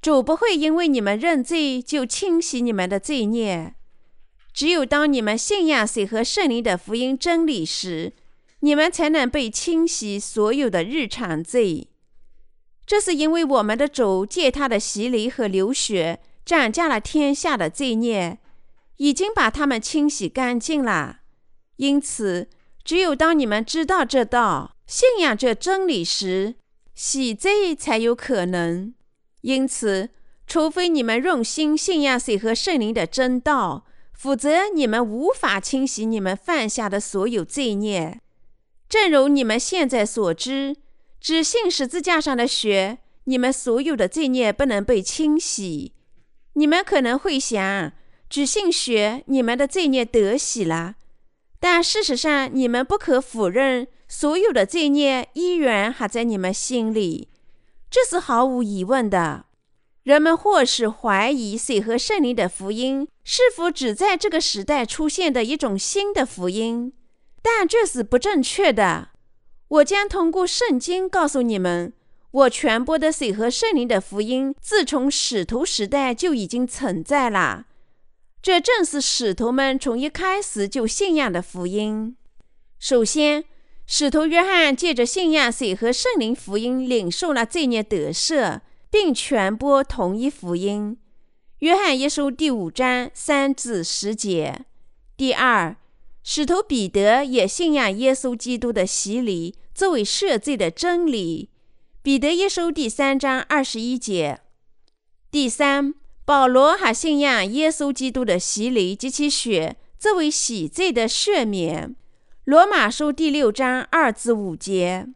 [0.02, 3.76] 主不会因为你们认罪就清洗你们的罪孽。
[4.52, 8.12] 只有当你们信仰水和圣灵的福音真理时，
[8.58, 11.90] 你们才能被清洗所有的日常罪。
[12.84, 18.38] 这是因为我们的主借他的洗礼和流血，斩下了天下的罪孽，
[18.96, 21.20] 已经把他们清洗干净了。
[21.76, 22.48] 因此，
[22.84, 26.56] 只有当你们知道这道，信仰这真理时，
[26.94, 28.92] 洗罪才有可能。
[29.40, 30.10] 因此，
[30.46, 38.20] 除非你们用心信仰水和圣灵的真道，否则你们无法清洗你们犯下的所有罪孽。
[38.86, 40.76] 正如你们现在所知，
[41.18, 45.94] 只信十字架上的血，你们所有的罪孽不能被清洗。
[46.52, 47.92] 你们可能会想，
[48.28, 50.96] 只信血，你们的罪孽得洗了。
[51.64, 53.88] 但事实上，你们不可否认。
[54.06, 57.30] 所有的罪孽依然还在你们心里，
[57.90, 59.46] 这是毫无疑问的。
[60.02, 66.92] 人们或是怀疑水和圣灵的福音是否只在这个时代出现的一种新的福音，
[67.40, 69.08] 但这是不正确的。
[69.68, 71.94] 我将通过圣经告诉你们，
[72.30, 77.64] 我传播的水和圣灵的福音自从使徒时代就已经存在了。
[78.44, 82.14] 这正是使徒们从一开始就信仰的福音。
[82.78, 83.42] 首先，
[83.86, 90.98] 使徒约翰借着信仰水和圣灵福音，领受了罪孽得赦，并传播同一福音。
[91.60, 94.66] 约翰一书第五章三至十节。
[95.16, 95.74] 第二，
[96.22, 101.48] 使徒彼得也信仰耶稣基督的洗礼作为赦罪的真理。
[102.02, 104.40] 彼得一书第三章二十一节。
[105.30, 111.94] 第三，保罗还信仰耶稣基督的洗礼及其血作为洗罪的赦免。
[112.44, 115.06] 罗马书第六章二至五节，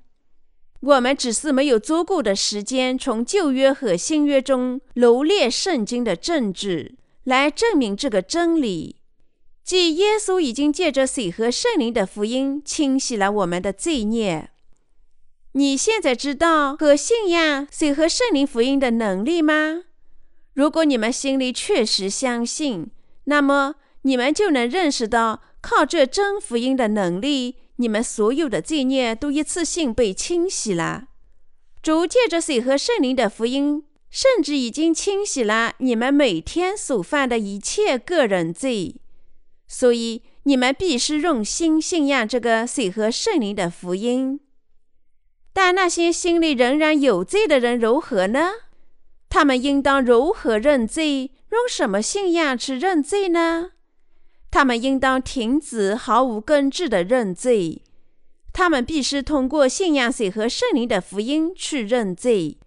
[0.81, 8.97] 我们只是没有足够的时间从旧约和新约中罗列圣经的证据来证明这个真理，
[9.64, 14.51] 即耶稣已经借着水和圣灵的福音清洗了我们的罪孽。
[15.53, 19.85] 你现在知道和信仰水和圣灵福音的能力吗？
[20.59, 22.90] 如果你们心里确实相信，
[23.27, 25.40] 那么你们就能认识到。
[25.61, 31.07] 靠这真福音的能力，你们所有的罪孽都一次性被清洗了。
[31.81, 38.96] 主借着水和圣灵的福音，甚至已经清洗了你们每天所犯的一切个人罪。
[39.69, 44.40] 所以，你们必须用心信仰这个水和圣灵的福音。
[45.52, 48.50] 但那些心里仍然有罪的人如何呢？
[49.29, 51.31] 他们应当如何认罪？
[51.50, 53.70] 用什么信仰去认罪呢？
[54.50, 57.83] 他们应当停止毫无根据的认罪。
[58.52, 62.58] 他们必须通过信仰水和圣灵的福音去认罪。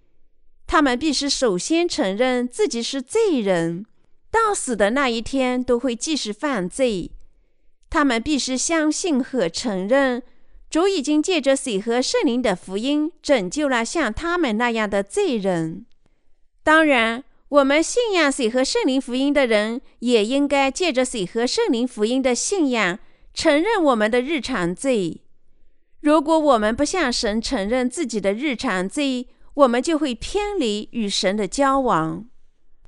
[0.65, 3.85] 他们必须首先承认自己是罪人，
[4.31, 7.11] 到死的那一天都会继续犯罪。
[7.89, 10.23] 他们必须相信和承认，
[10.69, 15.85] 主已经借着水和圣灵的福音拯救了像他们那样的罪人。
[16.63, 17.23] 当然。
[17.51, 22.97] 我们信仰水和圣灵福音的人，也应该借着水和圣灵福音的信仰，
[23.33, 25.19] 承认我们的日常罪。
[25.99, 32.25] 如果我们不向神承认自己的日常罪，我们就会偏离与神的交往。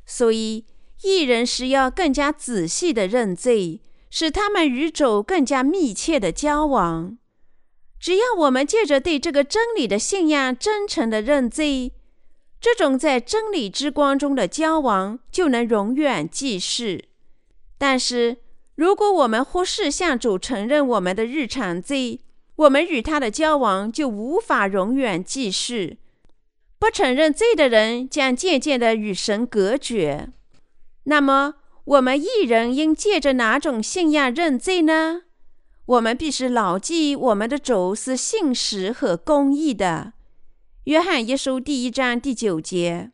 [0.06, 0.64] 所以，
[1.02, 7.18] 义人是要更加仔细的认罪，使他们与主更加密切的交往。
[8.00, 11.92] 只要我们借着对这个真理的信仰真诚的认罪，
[12.64, 17.10] 这种在真理之光中的交往就能永远继续。
[17.78, 18.38] 但是，
[18.76, 22.22] 如果我们忽视向主承认我们的日常罪，
[22.56, 25.98] 我们与他的交往就无法永远继续。
[26.80, 30.30] 不承认罪的人将渐渐地与神隔绝。
[31.04, 35.24] 那么，我们一人应借着哪种信仰认罪呢？
[35.86, 40.14] 我们必须牢记，我们的主是信实和公义的。
[40.86, 43.12] 约翰一书第一章第九节，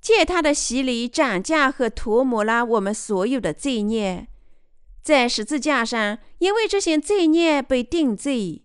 [0.00, 4.28] 借他的洗礼涨价和涂抹了我们所有的罪孽，
[5.02, 8.62] 在十字架上，因为这些罪孽被定罪。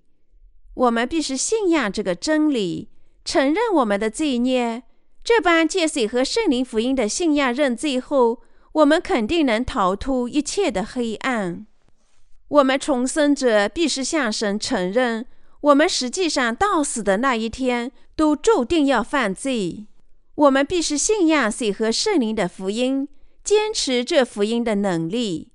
[0.76, 2.90] 我们必须信仰这个真理，
[3.26, 4.84] 承认我们的罪孽。
[5.22, 11.68] 这般借水和圣灵福音的信仰认罪后，我们肯定能逃脱一切的黑暗。
[12.48, 15.26] 我们重生者必须向神承认，
[15.60, 19.88] 我们实际上到死的那一天都注定要犯罪。
[20.36, 23.07] 我们必须信仰水和圣灵的福音，
[23.43, 25.49] 坚持这福音的能力。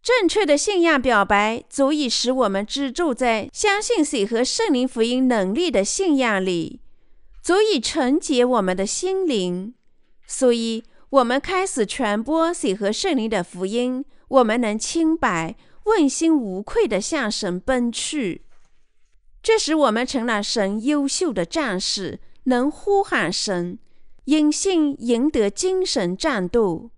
[0.00, 6.80] 正确的信仰表白足以使我们居住在相信水和圣灵福音能力的信仰里，
[7.42, 9.74] 足以纯洁我们的心灵。
[10.24, 15.56] 所以，我们开始传播水和圣灵的福音，我们能清白。
[15.82, 18.42] 问心无愧地向神奔去，
[19.48, 23.78] 这使我们成了神优秀的战士，能呼喊神，
[24.26, 26.90] 因信赢得精神战斗。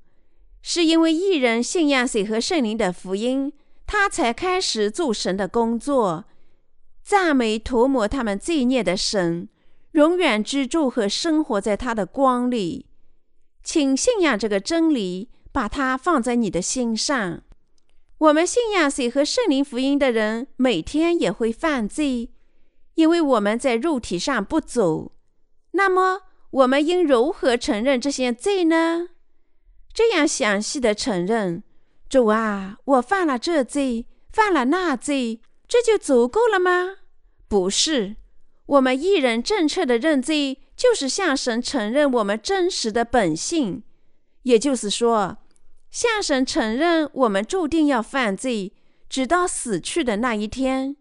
[0.60, 3.52] 是因为一人信仰水和圣灵的福音，
[3.86, 6.24] 他才开始做神的工作，
[7.04, 9.48] 赞美涂抹他们罪孽的神，
[9.92, 12.86] 永远居住和生活在他的光里。
[13.62, 17.42] 请信仰这个真理，把它放在你的心上。
[18.18, 22.30] 我们信仰水和圣灵福音的人，每天也会犯罪，
[23.00, 25.12] 因为我们在肉体上不走。
[25.70, 26.20] 那么，
[26.50, 29.08] 我们应如何承认这些罪呢？
[29.94, 31.62] 这样详细的承认：
[32.10, 36.98] 主啊，我犯了这罪，犯了那罪，这就足够了吗？
[37.48, 38.16] 不是，
[38.66, 43.82] 我们一人正确的认罪，就是向神承认我们真实的本性，
[44.42, 45.38] 也就是说。
[45.90, 48.74] 向神承认我们注定要犯罪，
[49.08, 50.94] 直到死去的那一天，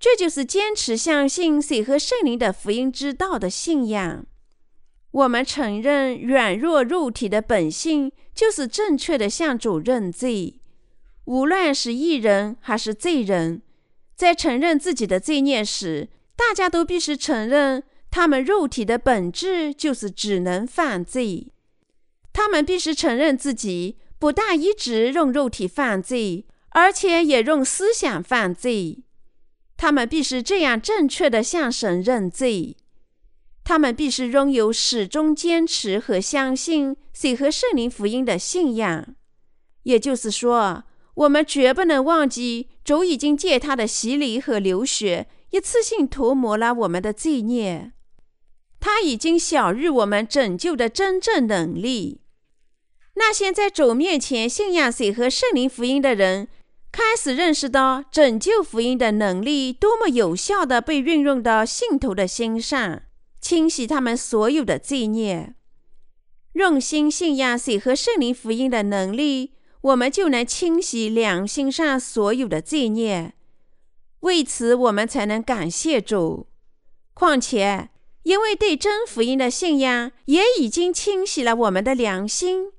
[0.00, 4.26] 这就是坚持相信水和圣灵的福音之道的信仰。
[5.10, 10.58] 我们承认软弱肉体的本性，就是正确的向主认罪。
[11.26, 13.62] 无论是义人还是罪人，
[14.16, 21.52] 在承认自己的罪孽时，大家都必须承认，他们肉体的本质就是只能犯罪。
[22.32, 23.98] 他们必须承认自己。
[24.18, 29.02] 不但一直用肉体犯罪，而且也用思想犯罪。
[29.80, 32.76] 他们必须这样正确地向神认罪。
[33.64, 39.14] 他们必须拥有始终坚持和相信水和圣灵福音的信仰。
[39.84, 47.92] 也就是说，我们绝不能忘记主已经借他的洗礼和流血，一次性涂抹了我们的罪孽。
[48.80, 52.20] 他已经晓諭我们拯救的真正能力。
[53.14, 56.48] 那些在主面前信仰水和圣灵福音的人，
[56.92, 63.02] 开始认识到拯救福音的能力多么有效地被运用到信徒的心上，
[63.40, 65.54] 清洗他们所有的罪孽。
[66.54, 73.34] 用心信仰水和圣灵福音的能力，我们就能清洗良心上所有的罪孽。
[74.20, 76.48] 为此，我们才能感谢主。
[77.14, 77.90] 况且，
[78.24, 82.72] 因为对真福音的信仰，也已经清洗了我们的良心。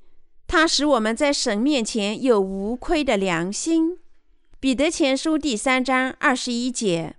[0.53, 3.97] 它使我们在神面前有无亏的良心。
[4.59, 7.15] 彼得前书第三章二十一节：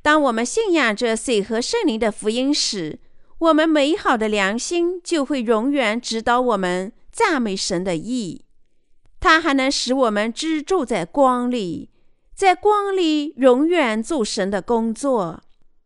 [0.00, 2.98] 当我们信仰着水和圣灵的福音时，
[3.40, 8.46] 我们美好的良心就会永远指导我们赞美神的义。
[9.20, 11.90] 它还能使我们居住在光里，
[12.34, 15.42] 在光里永远做神的工作。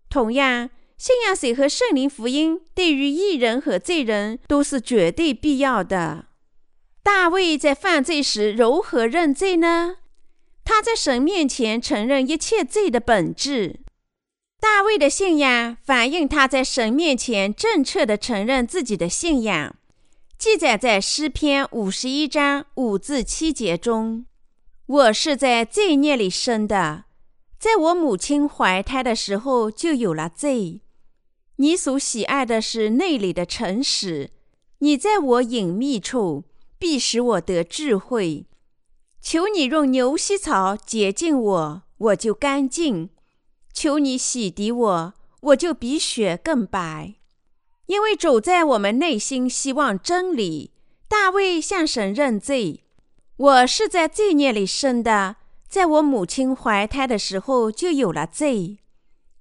[0.09, 6.27] 同样，信仰水和圣灵福音对于义人和罪人都是绝对必要的。
[7.07, 9.99] 大卫在犯罪时如何认罪呢？
[10.65, 13.79] 他在神面前承认一切罪的本质。
[14.59, 19.77] 大卫的信仰反映他在神面前正确地承认自己的信仰，
[20.37, 24.27] 记载在诗篇五十一章五至七节中
[24.87, 27.05] ：“我是在罪孽里生的，
[27.57, 30.81] 在我母亲怀胎的时候就有了罪。
[31.59, 34.31] 你所喜爱的是内里的诚实，
[34.81, 36.43] 你在我隐秘处
[36.79, 38.47] 必使我得智慧。
[39.21, 43.09] 求你用牛膝草洁净我，我就干净；
[43.73, 47.15] 求你洗涤我，我就比雪更白。
[47.87, 50.73] 因为主在我们内心希望真理。
[51.09, 52.83] 大卫向神认罪
[53.37, 55.37] ：“我是在罪孽里生的，
[55.69, 58.79] 在我母亲怀胎的时候就有了罪。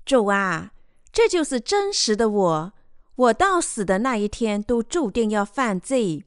[0.05, 0.73] 主啊，
[1.11, 2.73] 这就是真实的我。
[3.15, 6.25] 我到死的那一天都注定要犯罪，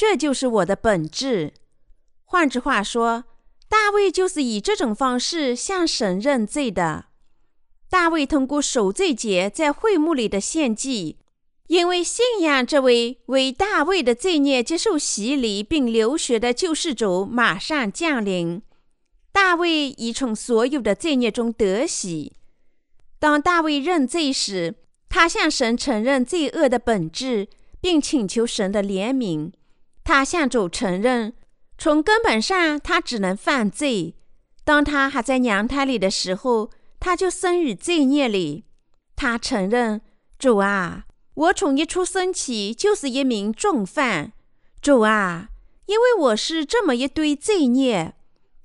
[0.00, 1.52] 这就是我的本质。
[2.24, 3.24] 换句话说，
[3.68, 7.08] 大卫就是以这种方式向神认罪的。
[7.90, 11.18] 大卫通过守罪节在会幕里的献祭。”
[11.68, 18.62] 因为信仰这位为大卫的罪孽接受洗礼并流血的救世主马上降临，
[19.30, 22.32] 大卫已从所有的罪孽中得洗。
[23.18, 24.76] 当大卫认罪时，
[25.10, 27.48] 他向神承认罪恶的本质，
[27.82, 29.52] 并请求神的怜悯。
[30.04, 31.34] 他向主承认，
[31.78, 34.16] 从根本上他只能犯罪。
[34.64, 38.64] 当他还在娘胎里的时候，他就生于罪孽里。
[39.16, 40.00] 他承认，
[40.38, 41.04] 主啊。
[41.34, 44.32] 我从一出生起就是一名重犯，
[44.82, 45.48] 主啊，
[45.86, 48.14] 因为我是这么一堆罪孽，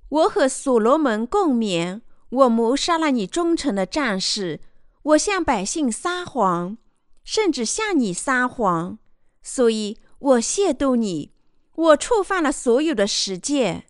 [0.09, 4.59] 我和所罗门共眠，我谋杀了你忠诚的战士，
[5.03, 6.77] 我向百姓撒谎，
[7.23, 8.97] 甚至向你撒谎，
[9.41, 11.33] 所以我亵渎你，
[11.75, 13.83] 我触犯了所有的十诫。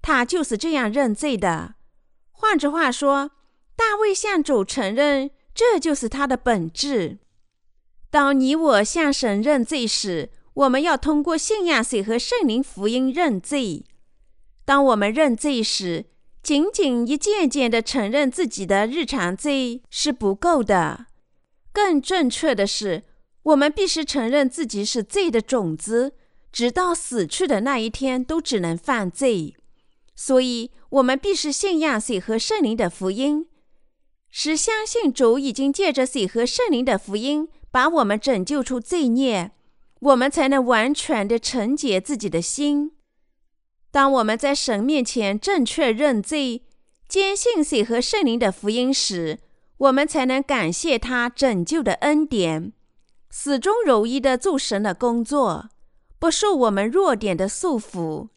[0.00, 1.74] 他就是这样认罪的。
[2.30, 3.30] 换句话说，
[3.76, 7.18] 大卫向主承认，这就是他的本质。
[8.10, 13.84] 当你我向神认罪时，我们要通过信仰水和圣灵福音认罪。
[14.64, 16.06] 当我们认罪时，
[16.42, 21.06] 仅仅一件件地承认自己的日常罪是不够的。
[21.72, 23.04] 更正确的是，
[23.42, 26.14] 我们必须承认自己是罪的种子，
[26.52, 29.56] 直到死去的那一天都只能犯罪。
[30.14, 33.48] 所以，我们必须信仰水和圣灵的福音，
[34.30, 37.48] 是相信主已经借着水和圣灵的福音。
[37.72, 39.50] 把我们拯救出罪孽，
[40.00, 42.92] 我们才能完全的纯洁自己的心。
[43.90, 46.66] 当我们在神面前正确认罪、
[47.08, 49.38] 坚信水和圣灵的福音时，
[49.78, 52.74] 我们才能感谢他拯救的恩典，
[53.34, 55.70] 始终如一的做神的工作，
[56.18, 58.28] 不受我们弱点的束缚。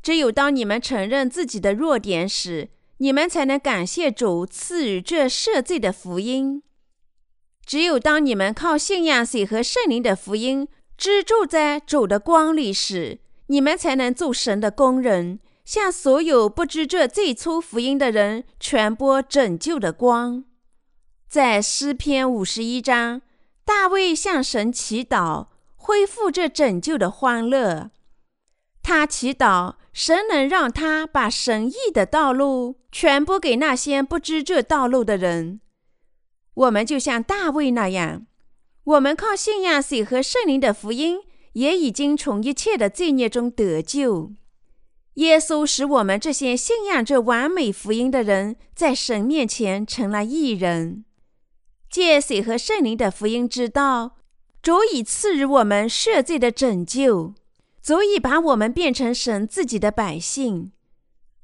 [0.00, 2.68] 只有当你们承认自己的弱点时，
[2.98, 6.62] 你们才能感谢主赐予这赦罪的福音。
[7.66, 13.18] 只有当你们靠信仰水和圣灵的福音支住在主的光里时，
[13.48, 20.44] 你们才能做神的工人，向所有不知这最初福音的人传播拯救的光。
[21.28, 23.20] 在诗篇五十一章，
[23.68, 27.90] 大卫向神祈祷，恢复这拯救的欢乐。
[28.82, 35.60] 他祈祷神能让他把神意的道路传播给那些不知这道路的人。
[36.54, 38.26] 我们就像大卫那样，
[38.84, 41.18] 我们靠信仰水和圣灵的福音，
[41.52, 44.32] 也已经从一切的罪孽中得救。
[45.16, 51.04] 耶稣使我们这些信仰着完美福音的人，在神面前成了义人。
[51.90, 54.16] 借水和圣灵的福音之道，
[54.62, 57.34] 足以赐予我们赦罪的拯救，
[57.80, 60.72] 足以把我们变成神自己的百姓。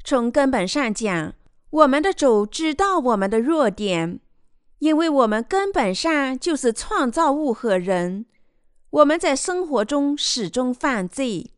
[0.02, 1.34] 从根本上讲，
[1.70, 4.20] 我们的主知道我们的弱点。
[4.80, 8.26] 因为我们根本上就是创造物和人，
[8.90, 11.52] 我们在生活中始终犯罪，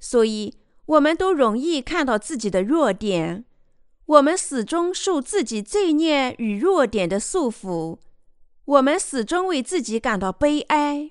[0.00, 0.54] 所以
[0.86, 3.44] 我们都容易看到自己的弱点。
[4.06, 7.98] 我们始终受自己罪孽与弱点的束缚，
[8.64, 11.10] 我们始终为自己感到悲哀，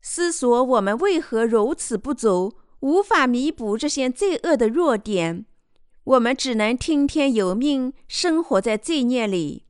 [0.00, 5.44] 思索我们为何如此不足，无法弥补这些罪恶的弱点。
[6.04, 9.64] 我们只能听天由命，生活在罪孽里。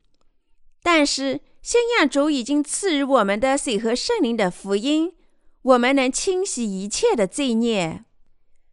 [0.83, 5.13] 但是，信仰主已经赐予我们的水和圣灵的福音，
[5.61, 8.05] 我们能清洗一切的罪孽。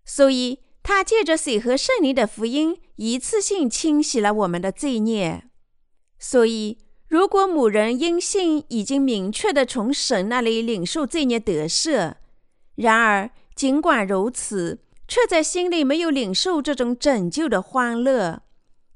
[0.05, 5.45] 所以，他借着水和圣灵的福音，一次性清洗了我们的罪孽。
[6.19, 6.79] 所以，
[7.13, 12.15] 如果某人因信已经明确地从神那里领受罪孽得赦，
[12.77, 18.41] 然而尽管如此，却在心里没有领受这种拯救的欢乐。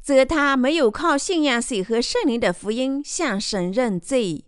[0.00, 4.46] 则他没有靠信仰水和圣灵的福音向神认罪，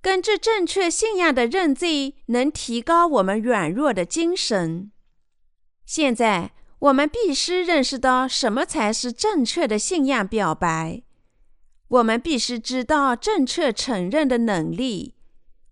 [0.00, 4.90] 根据正确信仰的认罪能提高我们软弱的精神。
[5.84, 11.02] 现在我们必须认识到什么才是正确的信仰表白。
[11.88, 15.14] 我们必须知道正确承认的能力。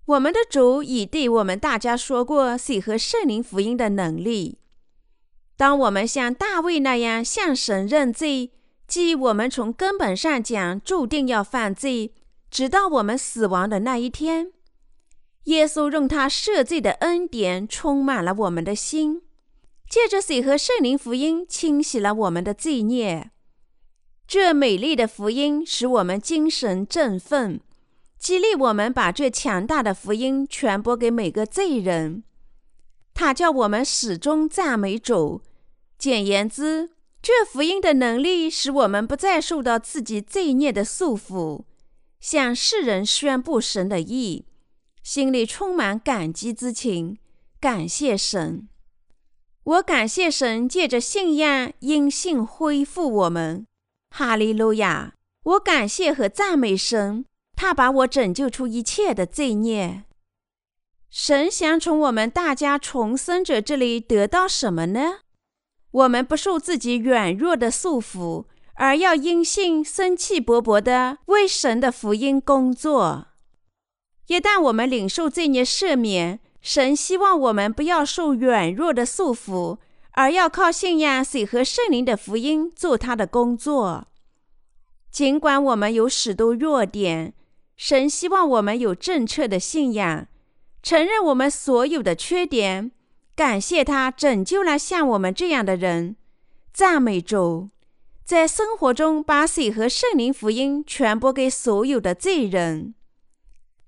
[0.06, 4.58] 我们的主已对我们大家说过谁和圣灵福音的能力。
[5.56, 8.52] 当我们像大卫那样向神认罪，
[8.86, 12.12] 即我们从根本上讲注定要犯罪，
[12.50, 14.52] 直到我们死亡的那一天，
[15.44, 19.22] 耶稣用他赦罪的恩典充满了我们的心，
[19.88, 23.30] 借着水和圣灵福音清洗了我们的罪孽。
[24.26, 27.60] 这美丽的福音使我们精神振奋，
[28.18, 32.24] 激励我们把这强大的福音传播给每个罪人。
[33.12, 35.42] 他叫我们始终赞美主。
[35.98, 36.90] 简言之，
[37.22, 41.64] 这福音的能力使我们不再受到自己罪孽的束缚，
[42.18, 44.46] 向世人宣布神的意，
[45.02, 47.18] 心里充满感激之情。
[47.60, 48.68] 感谢神！
[49.62, 53.66] 我感谢神，借着信仰因信恢复我们。
[54.16, 55.14] 哈利路亚！
[55.42, 57.24] 我感谢和赞美神，
[57.56, 60.04] 他把我拯救出一切的罪孽。
[61.10, 65.18] 神想从我们大家重生者这里得到什么呢？
[65.90, 68.44] 我们不受自己软弱的束缚，
[68.74, 73.26] 而要因信生气勃勃地为神的福音工作。
[74.28, 79.78] 一旦我们领受罪孽赦免，神希望我们不要受软弱的束缚，
[80.14, 84.08] 而要靠信仰水和圣灵的福音做他的工作。
[85.10, 87.34] 尽管我们有许多弱点，
[87.76, 90.26] 神希望我们有正确的信仰，
[90.82, 92.90] 承认我们所有的缺点。
[93.36, 96.14] 感谢他拯救了像我们这样的人，
[96.72, 97.68] 赞美主，
[98.24, 102.94] 在生活中把水和圣灵福音传播给所有的罪人。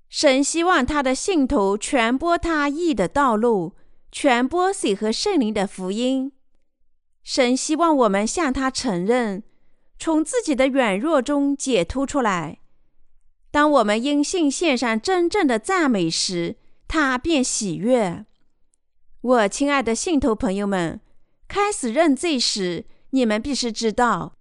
[0.09, 3.73] 神希望他的信徒传播他义的道路，
[4.11, 6.31] 传播水和圣灵的福音。
[7.23, 9.43] 神希望我们向他承认，
[9.99, 12.59] 从自己的软弱中解脱出来。
[13.51, 16.55] 当我们因信献上真正的赞美时，
[16.87, 18.25] 他便喜悦。
[19.21, 21.01] 我亲爱的信徒朋友们，
[21.47, 24.37] 开始认罪时，你们必须知道：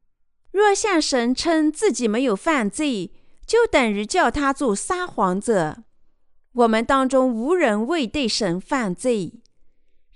[0.52, 3.12] 若向神称自己没有犯罪，
[3.44, 5.84] 就等于叫他做撒谎者。
[6.52, 9.40] 我们当中无人未对神犯罪，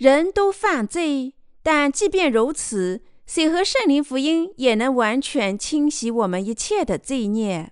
[0.00, 1.34] 人都犯罪。
[1.62, 7.70] 但即便如此，水和圣灵福音也能完全清洗我们一切的罪孽。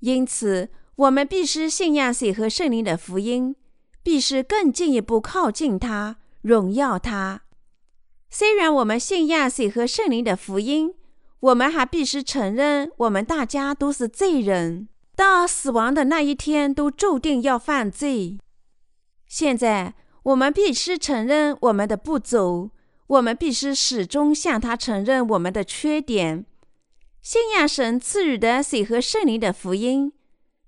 [0.00, 3.54] 因此，我们必须信仰水和圣灵的福音。
[4.02, 7.40] 必须更进一步靠近他，荣耀他。
[8.28, 10.94] 虽然我们信仰水和圣灵的福音，
[11.40, 18.38] 我们还必须承认，我们大家都是罪人，到死亡的那一天都注定要犯罪。
[19.26, 22.70] 现在，我们必须承认我们的不足，
[23.06, 26.46] 我们必须始终向他承认我们的缺点。
[27.20, 30.12] 信仰神赐予的水和圣灵的福音，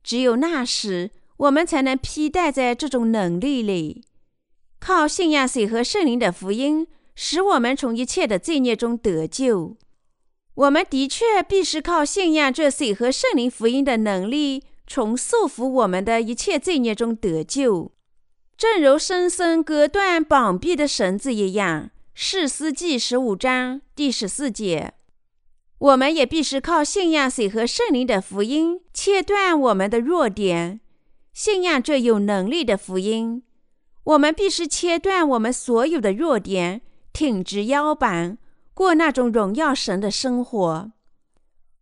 [0.02, 4.04] 只有那时，我们才能披戴在这种能力里，
[4.78, 9.76] 靠信仰水和圣灵的福音，使我们从一切的罪孽中得救。
[10.54, 17.92] 我们的确必须靠信仰这水和圣灵福音的能力，从束缚我们的一切罪孽中得救。
[18.56, 24.94] 正如生生割断绑臂的绳子一样，士师记十五章第十四节。
[25.76, 30.80] 我们也必须靠信仰水和圣灵的福音，切断我们的弱点。
[31.34, 33.42] 信仰这有能力的福音，
[34.04, 36.80] 我们必须切断我们所有的弱点，
[37.12, 38.38] 挺直腰板，
[38.72, 40.92] 过那种荣耀神的生活。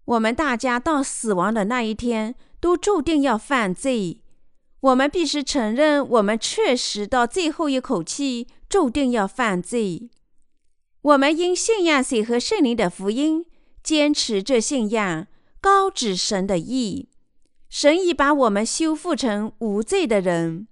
[0.07, 4.23] 我们大家到死亡的那一天都注定要犯罪，
[4.85, 10.11] 我们必须承认，我们确实到最后一口气注定要犯罪。
[11.01, 13.47] 我们因信仰水和圣灵的福音，
[13.83, 15.27] 坚持这信仰，
[15.59, 17.09] 高举神的义。
[17.71, 20.69] 神已把我们修复成无罪的人，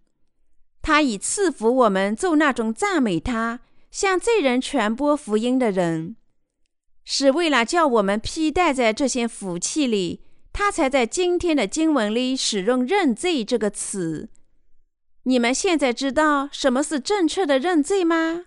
[0.83, 3.61] 他已赐福我们做那种赞美他、
[3.91, 6.17] 向罪人传播福音的人，
[7.03, 10.21] 是为了叫我们披戴在这些福气里，
[10.53, 14.28] 他才在今天的经文里使用“认罪”这个词。
[15.24, 18.46] 你们现在知道什么是正确的认罪吗？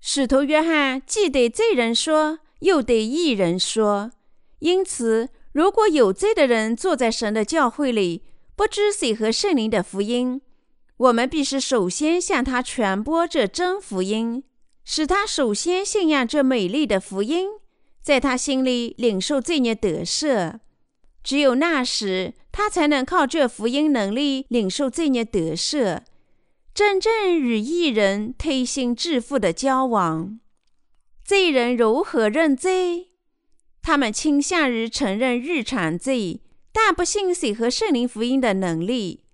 [0.00, 4.10] 使徒约翰既对罪人说，又对义人说，
[4.58, 5.28] 因此。
[5.52, 8.22] 如果有罪的人坐在神的教会里，
[8.56, 10.40] 不知水和圣灵的福音，
[10.96, 14.44] 我们必须首先向他传播这真福音，
[14.82, 17.48] 使他首先信仰这美丽的福音，
[18.00, 20.60] 在他心里领受罪孽得赦。
[21.22, 26.00] 只有那时，他才能靠这福音能力领受罪孽得赦，
[26.74, 30.38] 真正与异人推心置腹的交往。
[31.24, 33.08] 罪人如何认罪？
[33.80, 36.40] 他们倾向于承认日常罪，
[36.72, 39.24] 但不信水和圣灵福音的能力。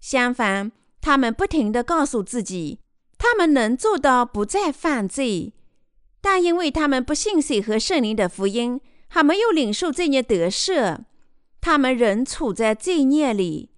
[0.00, 0.70] 相反，
[1.00, 2.80] 他们不停地告诉自己，
[3.16, 5.52] 他们能做到不再犯罪，
[6.20, 10.98] 但因为他们不信水和圣灵的福音，还没有领受罪孽得赦，
[11.60, 13.70] 他们仍处在罪孽里。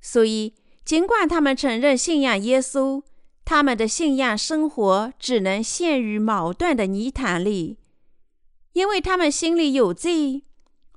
[0.00, 3.02] 所以，尽管他们承认信仰耶稣，
[3.44, 7.78] 他们的信仰生活只能陷于矛盾的泥潭里，
[8.72, 10.44] 因为他们心里有罪。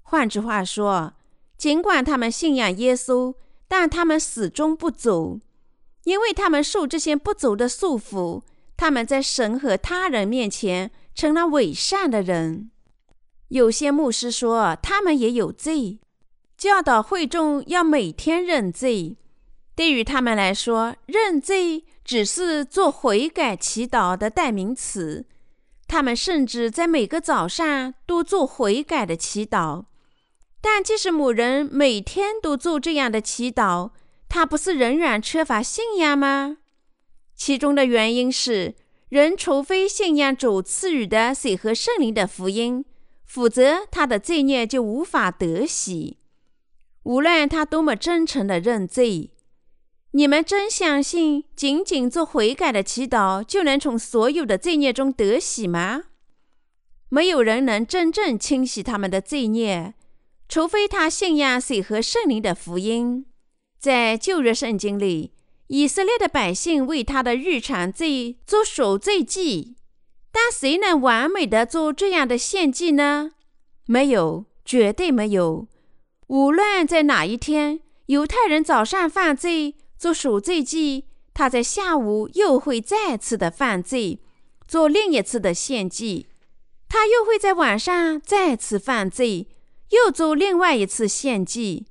[0.01, 1.13] 换句话说，
[1.57, 3.35] 尽管他们信仰耶稣，
[3.67, 5.39] 但他们始终不走，
[6.03, 8.41] 因为他们受这些不走的束缚。
[8.75, 12.71] 他们在神和他人面前成了伪善的人。
[13.49, 15.99] 有些牧师说，他们也有罪。
[16.61, 19.17] 教导会众要每天认罪，
[19.75, 25.25] 对于他们来说，认罪只是做悔改祈祷的代名词。
[25.87, 29.85] 他们甚至在每个早上都做悔改的祈祷。
[30.61, 33.89] 但即使某人每天都做这样的祈祷，
[34.29, 36.57] 他不是仍然缺乏信仰吗？
[37.35, 38.75] 其中的原因是，
[39.09, 42.85] 人除非信仰主赐予的水和圣灵的福音，
[43.25, 46.19] 否则他的罪孽就无法得洗。
[47.03, 49.31] 无论他多么真诚的认罪，
[50.11, 56.03] 你们真相信仅仅做悔改的祈祷就能从所有的罪孽中得洗吗？
[57.09, 59.95] 没有人能真正清洗他们的罪孽，
[60.47, 63.25] 除非他信仰水和圣灵的福音。
[63.79, 65.33] 在旧约圣经里，
[65.67, 69.75] 以色列的百姓为他的日常罪做赎罪祭，
[70.31, 73.31] 但谁能完美地做这样的献祭呢？
[73.87, 75.67] 没有，绝对没有。
[76.31, 81.03] 无论在哪一天，犹太人早上犯罪做赎罪祭，
[81.33, 84.21] 他在下午又会再次的犯罪，
[84.65, 86.27] 做另一次的献祭；
[86.87, 89.49] 他又会在晚上再次犯罪，
[89.89, 91.87] 又做另外一次献祭。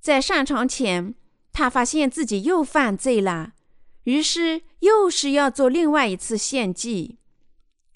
[0.00, 1.14] 在上床前，
[1.52, 3.52] 他发现自己又犯罪了，
[4.04, 7.18] 于是又是要做另外一次献祭。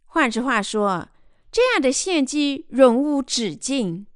[0.05, 1.09] 换句话说，
[1.51, 4.07] 这样的献祭永无止境，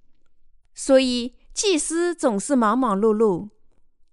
[0.75, 1.33] 所以。
[1.57, 3.49] 祭司总是忙忙碌碌，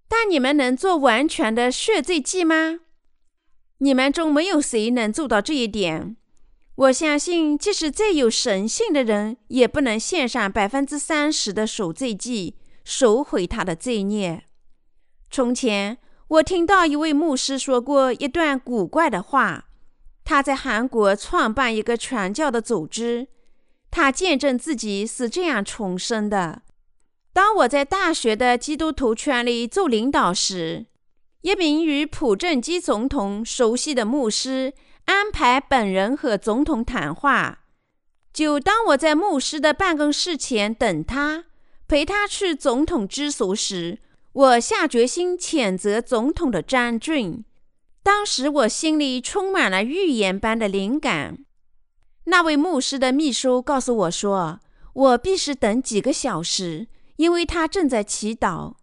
[0.08, 2.80] 但你们能做完全的血罪祭吗？
[3.80, 6.16] 你们中没有谁能做到这一点。
[6.76, 14.46] 我相信，即使最有神性的人，也不能献上百分之三十的赎罪祭，赎回他的罪孽。
[15.30, 15.98] 从前，
[16.30, 19.66] 我听到一位牧师说过一段古怪的话。
[20.24, 23.28] 他在韩国创办一个传教的组织，
[23.92, 26.63] 他见证自己是这样重生的。
[27.34, 30.86] 当我在大学的基督徒圈里做领导时，
[31.42, 34.74] 一名与朴正基总统熟悉的牧师
[35.06, 37.62] 安排本人和总统谈话。
[38.32, 41.46] 就当我在牧师的办公室前等他，
[41.88, 44.00] 陪他去总统之所时，
[44.34, 47.44] 我下决心谴责总统的专政。
[48.04, 51.40] 当时我心里充满了预言般的灵感。
[52.26, 54.60] 那位牧师的秘书告诉我说，
[54.94, 56.88] 我必须等几个小时。
[57.18, 58.76] 因为他正在祈祷。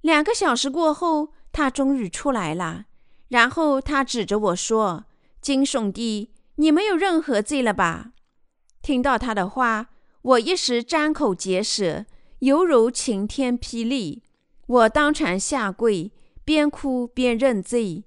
[0.00, 2.86] 两个小时过后，他终于出来了。
[3.28, 5.04] 然后他指着我说
[5.40, 8.12] ：“金兄弟，你没有任何罪了吧？”
[8.82, 9.88] 听到他的话，
[10.22, 12.04] 我一时张口结舌，
[12.40, 14.22] 犹如晴天霹雳。
[14.66, 16.12] 我当场下跪，
[16.44, 18.04] 边哭边认罪。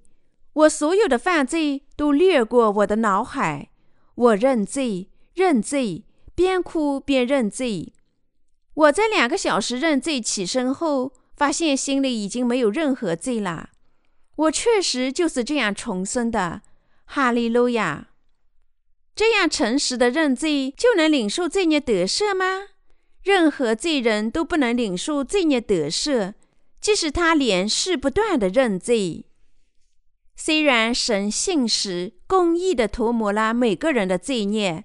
[0.52, 3.70] 我所有的犯罪都掠过我的脑海。
[4.14, 6.04] 我认罪，认罪，
[6.34, 7.92] 边哭边认罪。
[8.76, 13.70] 我在两个小时认罪起身后，发现心里已经没有任何罪了。
[14.36, 16.60] 我确实就是这样重生的，
[17.06, 18.08] 哈利路亚！
[19.14, 22.68] 这样诚实的认罪，就能领受罪孽得赦吗？
[23.22, 26.34] 任何罪人都不能领受罪孽得赦，
[26.78, 29.24] 即使他连续不断的认罪。
[30.36, 34.84] 虽然神信实、公义的涂抹了每个人的罪孽。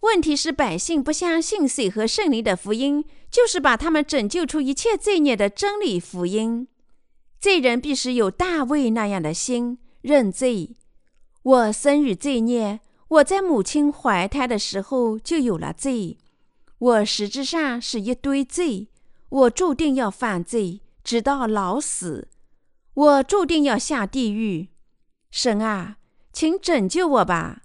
[0.00, 6.68] 问题是百姓不相信水和圣灵的福音，就是把他们拯救出一切罪孽的真理福音。
[7.40, 10.76] 罪人必须有大卫那样的心，认罪。
[11.42, 16.18] 我生于罪孽，我在母亲怀胎的时候就有了罪。
[16.78, 18.88] 我实质上是一堆罪，
[19.28, 22.28] 我注定要犯罪，直到老死。
[22.94, 24.68] 我注定要下地狱。
[25.30, 25.96] 神啊，
[26.32, 27.62] 请拯救我吧！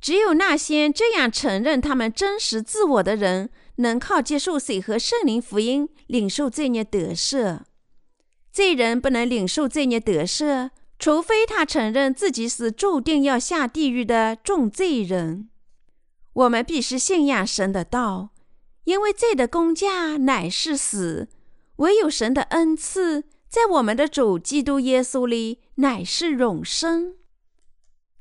[0.00, 7.60] 只有那些这样承认他们真实自我的人，能靠接受水和圣灵福音领受罪孽得赦。
[8.52, 15.50] 罪人不能领受罪孽得赦，除非他承认自己是注定要下地狱的重罪人。
[16.32, 18.30] 我们必须信仰神的道，
[18.84, 21.28] 因为罪的工价乃是死，
[21.76, 27.14] 唯有神的恩赐在我们的主基督耶稣里乃是永生。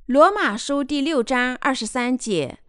[0.06, 2.60] 罗马书第六章二十三节，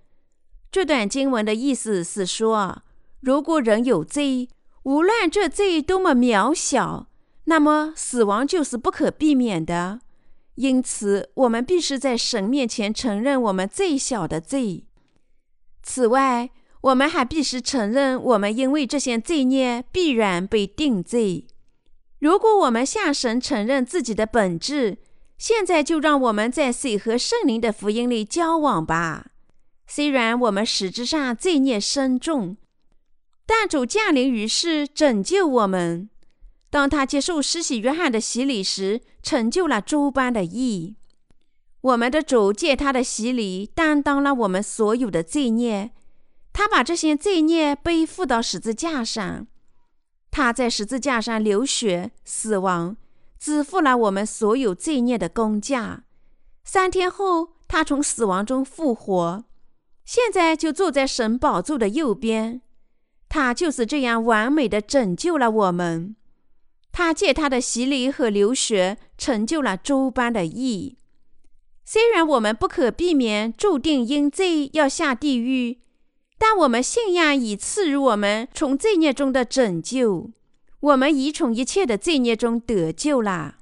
[0.77, 2.83] 这段经文的意思是说，
[3.21, 4.51] 如果人有罪，
[4.83, 7.07] 无论这罪多么渺小，
[7.45, 10.01] 那么死亡就是不可避免的。
[10.57, 14.85] 因此，我们必须在神面前承认我们最小的罪。
[15.83, 16.51] 此外，
[16.83, 21.47] 我们还必须承认，我们因为这些罪孽必然被定罪。
[22.19, 24.99] 如果我们向神承认自己的本质，
[25.39, 29.29] 现在就让我们在水和圣灵的福音里交往吧。
[29.87, 32.57] 虽然我们实质上罪孽深重，
[33.47, 36.11] 但主降临于世，拯救我们。
[36.69, 40.97] 当他接受施洗约翰的洗礼时，成就了诸般的义。
[41.81, 45.93] 我们的主借他的洗礼，担当了我们所有的罪孽。
[46.53, 49.47] 他把这些罪孽背负到十字架上，
[50.31, 52.97] 他在十字架上流血、死亡，
[53.39, 56.05] 支付了我们所有罪孽的工价。
[56.65, 59.45] 三天后，他从死亡中复活，
[60.07, 62.63] 现在就坐在神宝座的右边。
[63.29, 66.15] 他就是这样完美的拯救了我们。
[66.93, 70.97] 他借他的洗礼和流血，成就了周般的义。
[71.85, 75.81] 虽然我们不可避免注定因罪要下地狱，
[76.39, 80.31] 但我们信仰已赐予我们从罪孽中的拯救，
[80.81, 83.57] 我们已从一切的罪孽中得救了。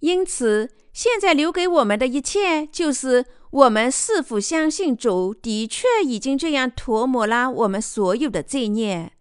[0.00, 9.12] 因此，现在留给我们的一切，就是我们是否相信主的确已经这样涂抹了我们所有的罪孽。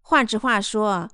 [0.00, 1.08] 换句话说，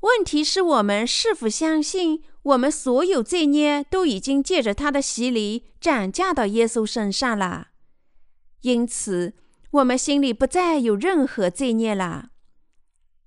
[0.00, 2.22] 问题是我们是否相信？
[2.42, 7.68] 我们所有罪孽都已经借着他的洗礼涨价到耶稣身上了，
[8.62, 9.34] 因此
[9.70, 12.30] 我们心里不再有任何罪孽了。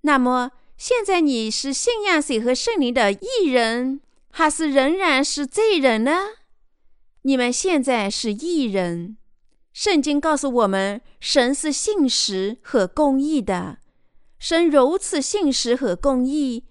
[0.01, 4.01] 那么，现在你是信仰水和圣灵的义人，
[4.31, 6.11] 还是仍然是罪人呢？
[7.27, 9.17] 你们现在是义人。
[9.73, 13.79] 圣经告诉我们，神是信实和公义的。
[14.37, 16.65] 神如此信实和公义，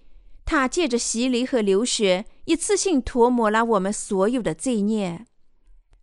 [0.45, 2.25] 他借着洗礼和流血。
[2.45, 5.25] 一次性涂抹了我们所有的罪孽，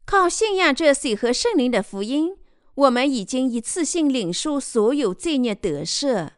[0.04, 2.36] 靠信仰这水和圣灵的福音，
[2.74, 6.30] 我们已经一次性领受所有罪孽得赦。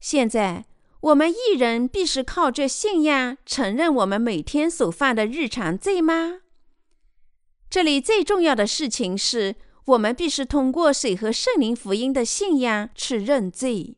[0.00, 0.64] 现在，
[1.00, 6.40] 我们义人必须靠这信仰承认我们每天所犯的日常罪吗？
[7.74, 9.56] 这里最重要的事情是
[9.86, 13.96] 我们必须通过水和圣灵福音的信仰去认罪。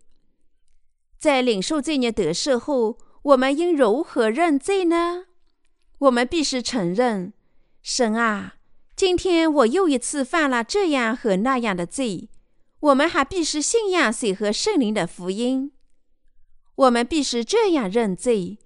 [1.18, 5.26] 在领受罪孽得赦后，我们应如何认罪呢？
[5.98, 7.34] 我们必须承认，
[7.82, 8.54] 神啊，
[8.96, 12.30] 今天我又一次犯了这样和那样的罪。
[12.80, 15.72] 我们还必须信仰水和圣灵的福音。
[16.76, 18.56] 我们必须这样认罪：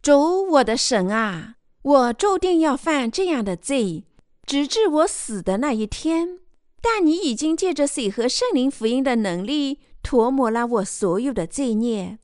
[0.00, 4.04] 主，我的神啊，我注定要犯这样的罪，
[4.50, 6.40] 直至我死的那一天。
[6.82, 12.18] 但你已经借着水和圣灵福音的能力，涂抹了我所有的罪孽。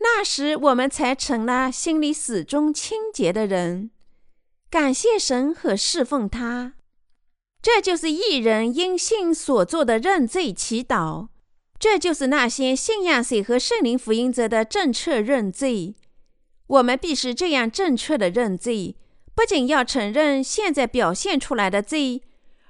[0.00, 3.90] 那时，我们才成了心里始终清洁的人。
[4.68, 6.74] 感谢神和侍奉他，
[7.62, 11.28] 这就是一人因信所做的认罪祈祷。
[11.78, 15.94] 这就是那些信仰水和圣灵福音者的正确认罪。
[16.66, 18.96] 我们必须这样正确的认罪，
[19.38, 22.22] 不仅要承认现在表现出来的罪，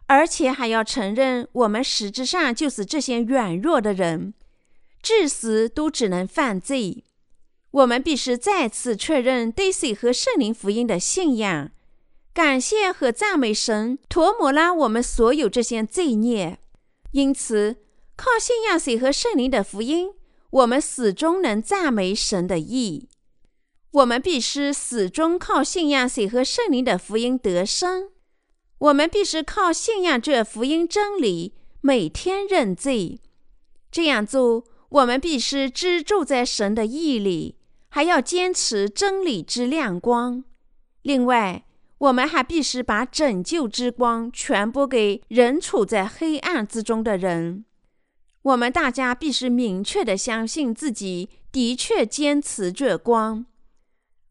[0.07, 4.35] 而且还要承认我们实质上就是这些软弱的人，
[5.01, 7.05] 至死都只能犯罪。
[7.71, 11.71] 我们必须再次确认对水和圣灵福音的信仰，
[12.35, 16.59] 感谢和赞美神，涂抹了我们所有这些罪孽。
[17.13, 17.77] 因此，
[18.15, 20.11] 靠信仰水和圣灵的福音，
[20.51, 23.09] 我们始终能赞美神的义。
[23.93, 28.11] 我们必须始终靠信仰水和圣灵的福音得生。
[28.79, 33.21] 我们必须靠信仰这福音真理，每天认罪。
[33.91, 37.57] 这样做，我们必须支住在神的义里。
[37.91, 40.45] 还要坚持真理之亮光。
[41.03, 41.65] 另外，
[41.97, 47.65] 我们还必须把拯救之光传播给仍处在黑暗之中的人。
[48.43, 53.47] 我们大家必须明确地相信自己的确坚持这光。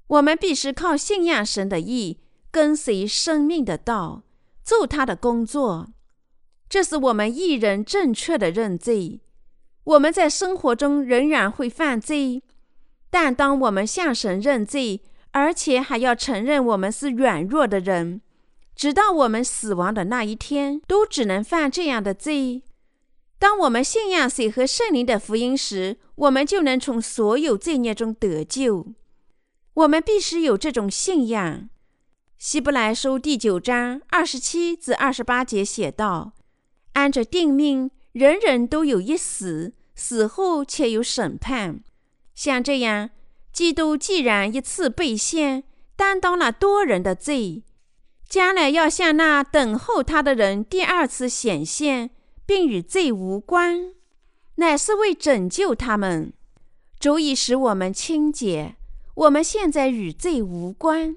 [0.08, 4.24] 我们必须靠信仰神的意，跟随生命的道，
[4.64, 5.89] 做他的工作。
[6.70, 9.22] 这是我们一人正确的认罪。
[9.84, 12.43] 我们在生活中仍然会犯罪。
[13.10, 15.01] 但当我们向神认罪，
[15.32, 18.22] 而且还要承认我们是软弱的人，
[18.76, 22.64] 直到我们死亡的那一天，都只能犯这样的罪。
[23.39, 28.88] 当我们信仰水和圣灵的福音时，我们就能从所有罪孽中得救。
[29.78, 31.69] 我们必须有这种信仰。
[32.39, 36.34] 希伯来书第九章二十七至二十八节写道
[36.93, 41.82] ：“按着定命，人人都有一死，死后且有审判。
[42.34, 43.11] 像这样，
[43.53, 45.63] 基督既然一次被献，
[45.95, 47.61] 担当了多人的罪，
[48.28, 52.09] 将来要向那等候他的人第二次显现，
[52.47, 53.93] 并与罪无关，
[54.55, 56.34] 乃是为拯救他们，
[56.99, 58.75] 足以使我们清洁。”
[59.18, 61.15] 我们现在与罪无关，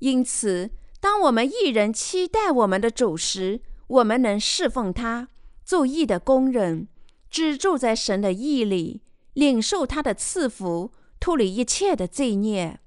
[0.00, 0.70] 因此，
[1.00, 5.28] 当我们一人期待我们的主时，我们能侍奉他，
[5.64, 6.88] 做义的工人，
[7.30, 9.00] 居住在神的义里，
[9.34, 10.90] 领受他的赐福，
[11.20, 12.80] 脱离一切的罪孽。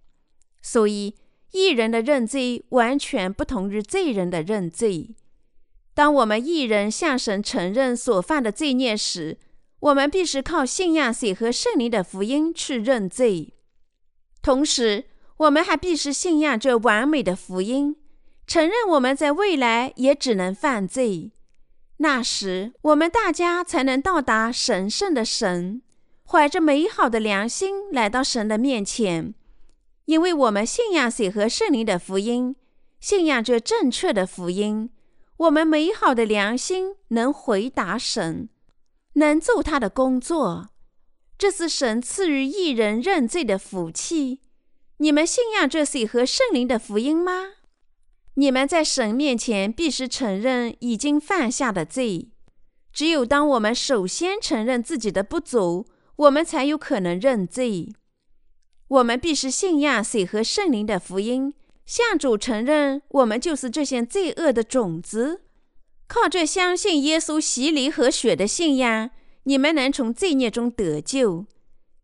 [0.62, 1.16] 所以，
[1.52, 5.16] 义人的认罪完全不同于罪人的认罪。
[5.94, 9.38] 当我们一人向神承认所犯的罪孽时，
[9.80, 13.54] 我们必须靠信仰水和圣灵的福音去认罪。
[14.42, 15.06] 同时，
[15.38, 17.96] 我们还必须信仰这完美的福音，
[18.48, 21.32] 承认我们在未来也只能犯罪。
[21.98, 25.82] 那时，我们大家才能到达神圣的神，
[26.26, 29.34] 怀着美好的良心来到神的面前。
[30.06, 32.56] 因为我们信仰水和圣灵的福音，
[33.00, 34.90] 信仰这正确的福音，
[35.38, 38.50] 我们美好的良心能回答神，
[39.14, 40.70] 能做他的工作。
[41.40, 44.42] 这是神赐予一人认罪的福气。
[44.98, 47.54] 你们信仰这水和圣灵的福音吗？
[48.34, 52.28] 你们在神面前必须承认已经犯下的罪。
[52.92, 55.86] 只有当我们首先承认自己的不足，
[56.18, 57.88] 我们才有可能认罪。
[58.90, 61.54] 我们必须信仰水和圣灵的福音，
[61.86, 65.44] 向主承认我们就是这些罪恶的种子。
[66.06, 69.12] 靠着相信耶稣洗礼和血的信仰。
[69.44, 71.46] 你们能从罪孽中得救，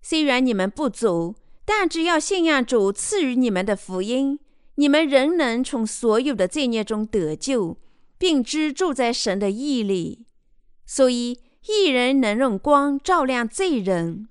[0.01, 4.39] 虽然你们不足，但只要信仰主赐予你们的福音，
[4.75, 7.77] 你们仍能从所有的罪孽中得救，
[8.17, 10.25] 并居住在神的义里。
[10.85, 14.27] 所以，一人能用光照亮罪人。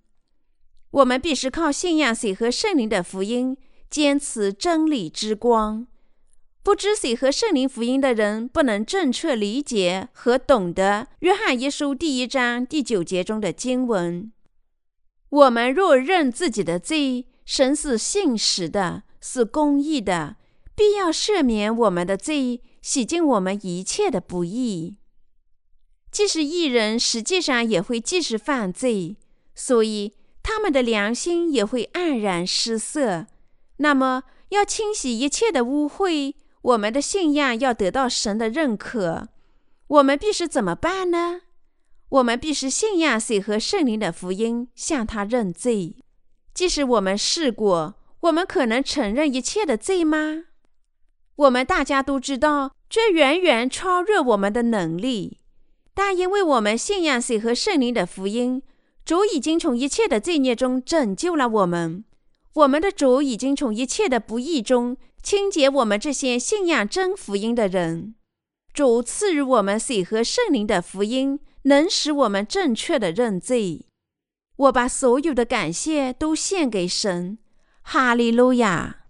[0.91, 3.57] 我们必须靠信仰水和圣灵的福音，
[3.91, 5.89] 坚持真理之光。
[6.65, 14.33] 不知水和圣灵福音的人，不能正确理解和懂得约翰一书第一章第九节中的经文。
[15.29, 20.37] 我们若认自己的罪，神是信实的，是公义的，
[20.75, 24.97] 必要赦免我们的罪，洗净我们一切的不义。
[26.11, 29.19] 即使义人，实际上也会继续犯罪，
[29.55, 33.27] 所以他们的良心也会黯然失色。
[33.77, 36.33] 那么，要清洗一切的污秽。
[36.65, 39.29] 我们的信仰要得到神的认可，
[39.87, 41.43] 我们必须怎么办呢？
[42.09, 45.97] 我们必须信仰水和圣灵的福音，向他认罪。
[46.55, 50.45] 即使我们试过，我们可能承认一切的罪吗？
[51.37, 55.41] 我们大家都知道，这远远超越我们的能力。
[55.93, 58.63] 但因为我们信仰水和圣灵的福音，
[59.05, 62.05] 主已经从一切的罪孽中拯救了我们。
[62.55, 64.97] 我们的主已经从一切的不义中。
[65.25, 68.15] 清洁我们这些信仰真福音的人，
[68.75, 73.87] 主赐予我们水和圣灵的福音，能使我们正确的认罪。
[74.57, 77.39] 我把所有的感谢都献给神，
[77.81, 79.04] 哈利路亚。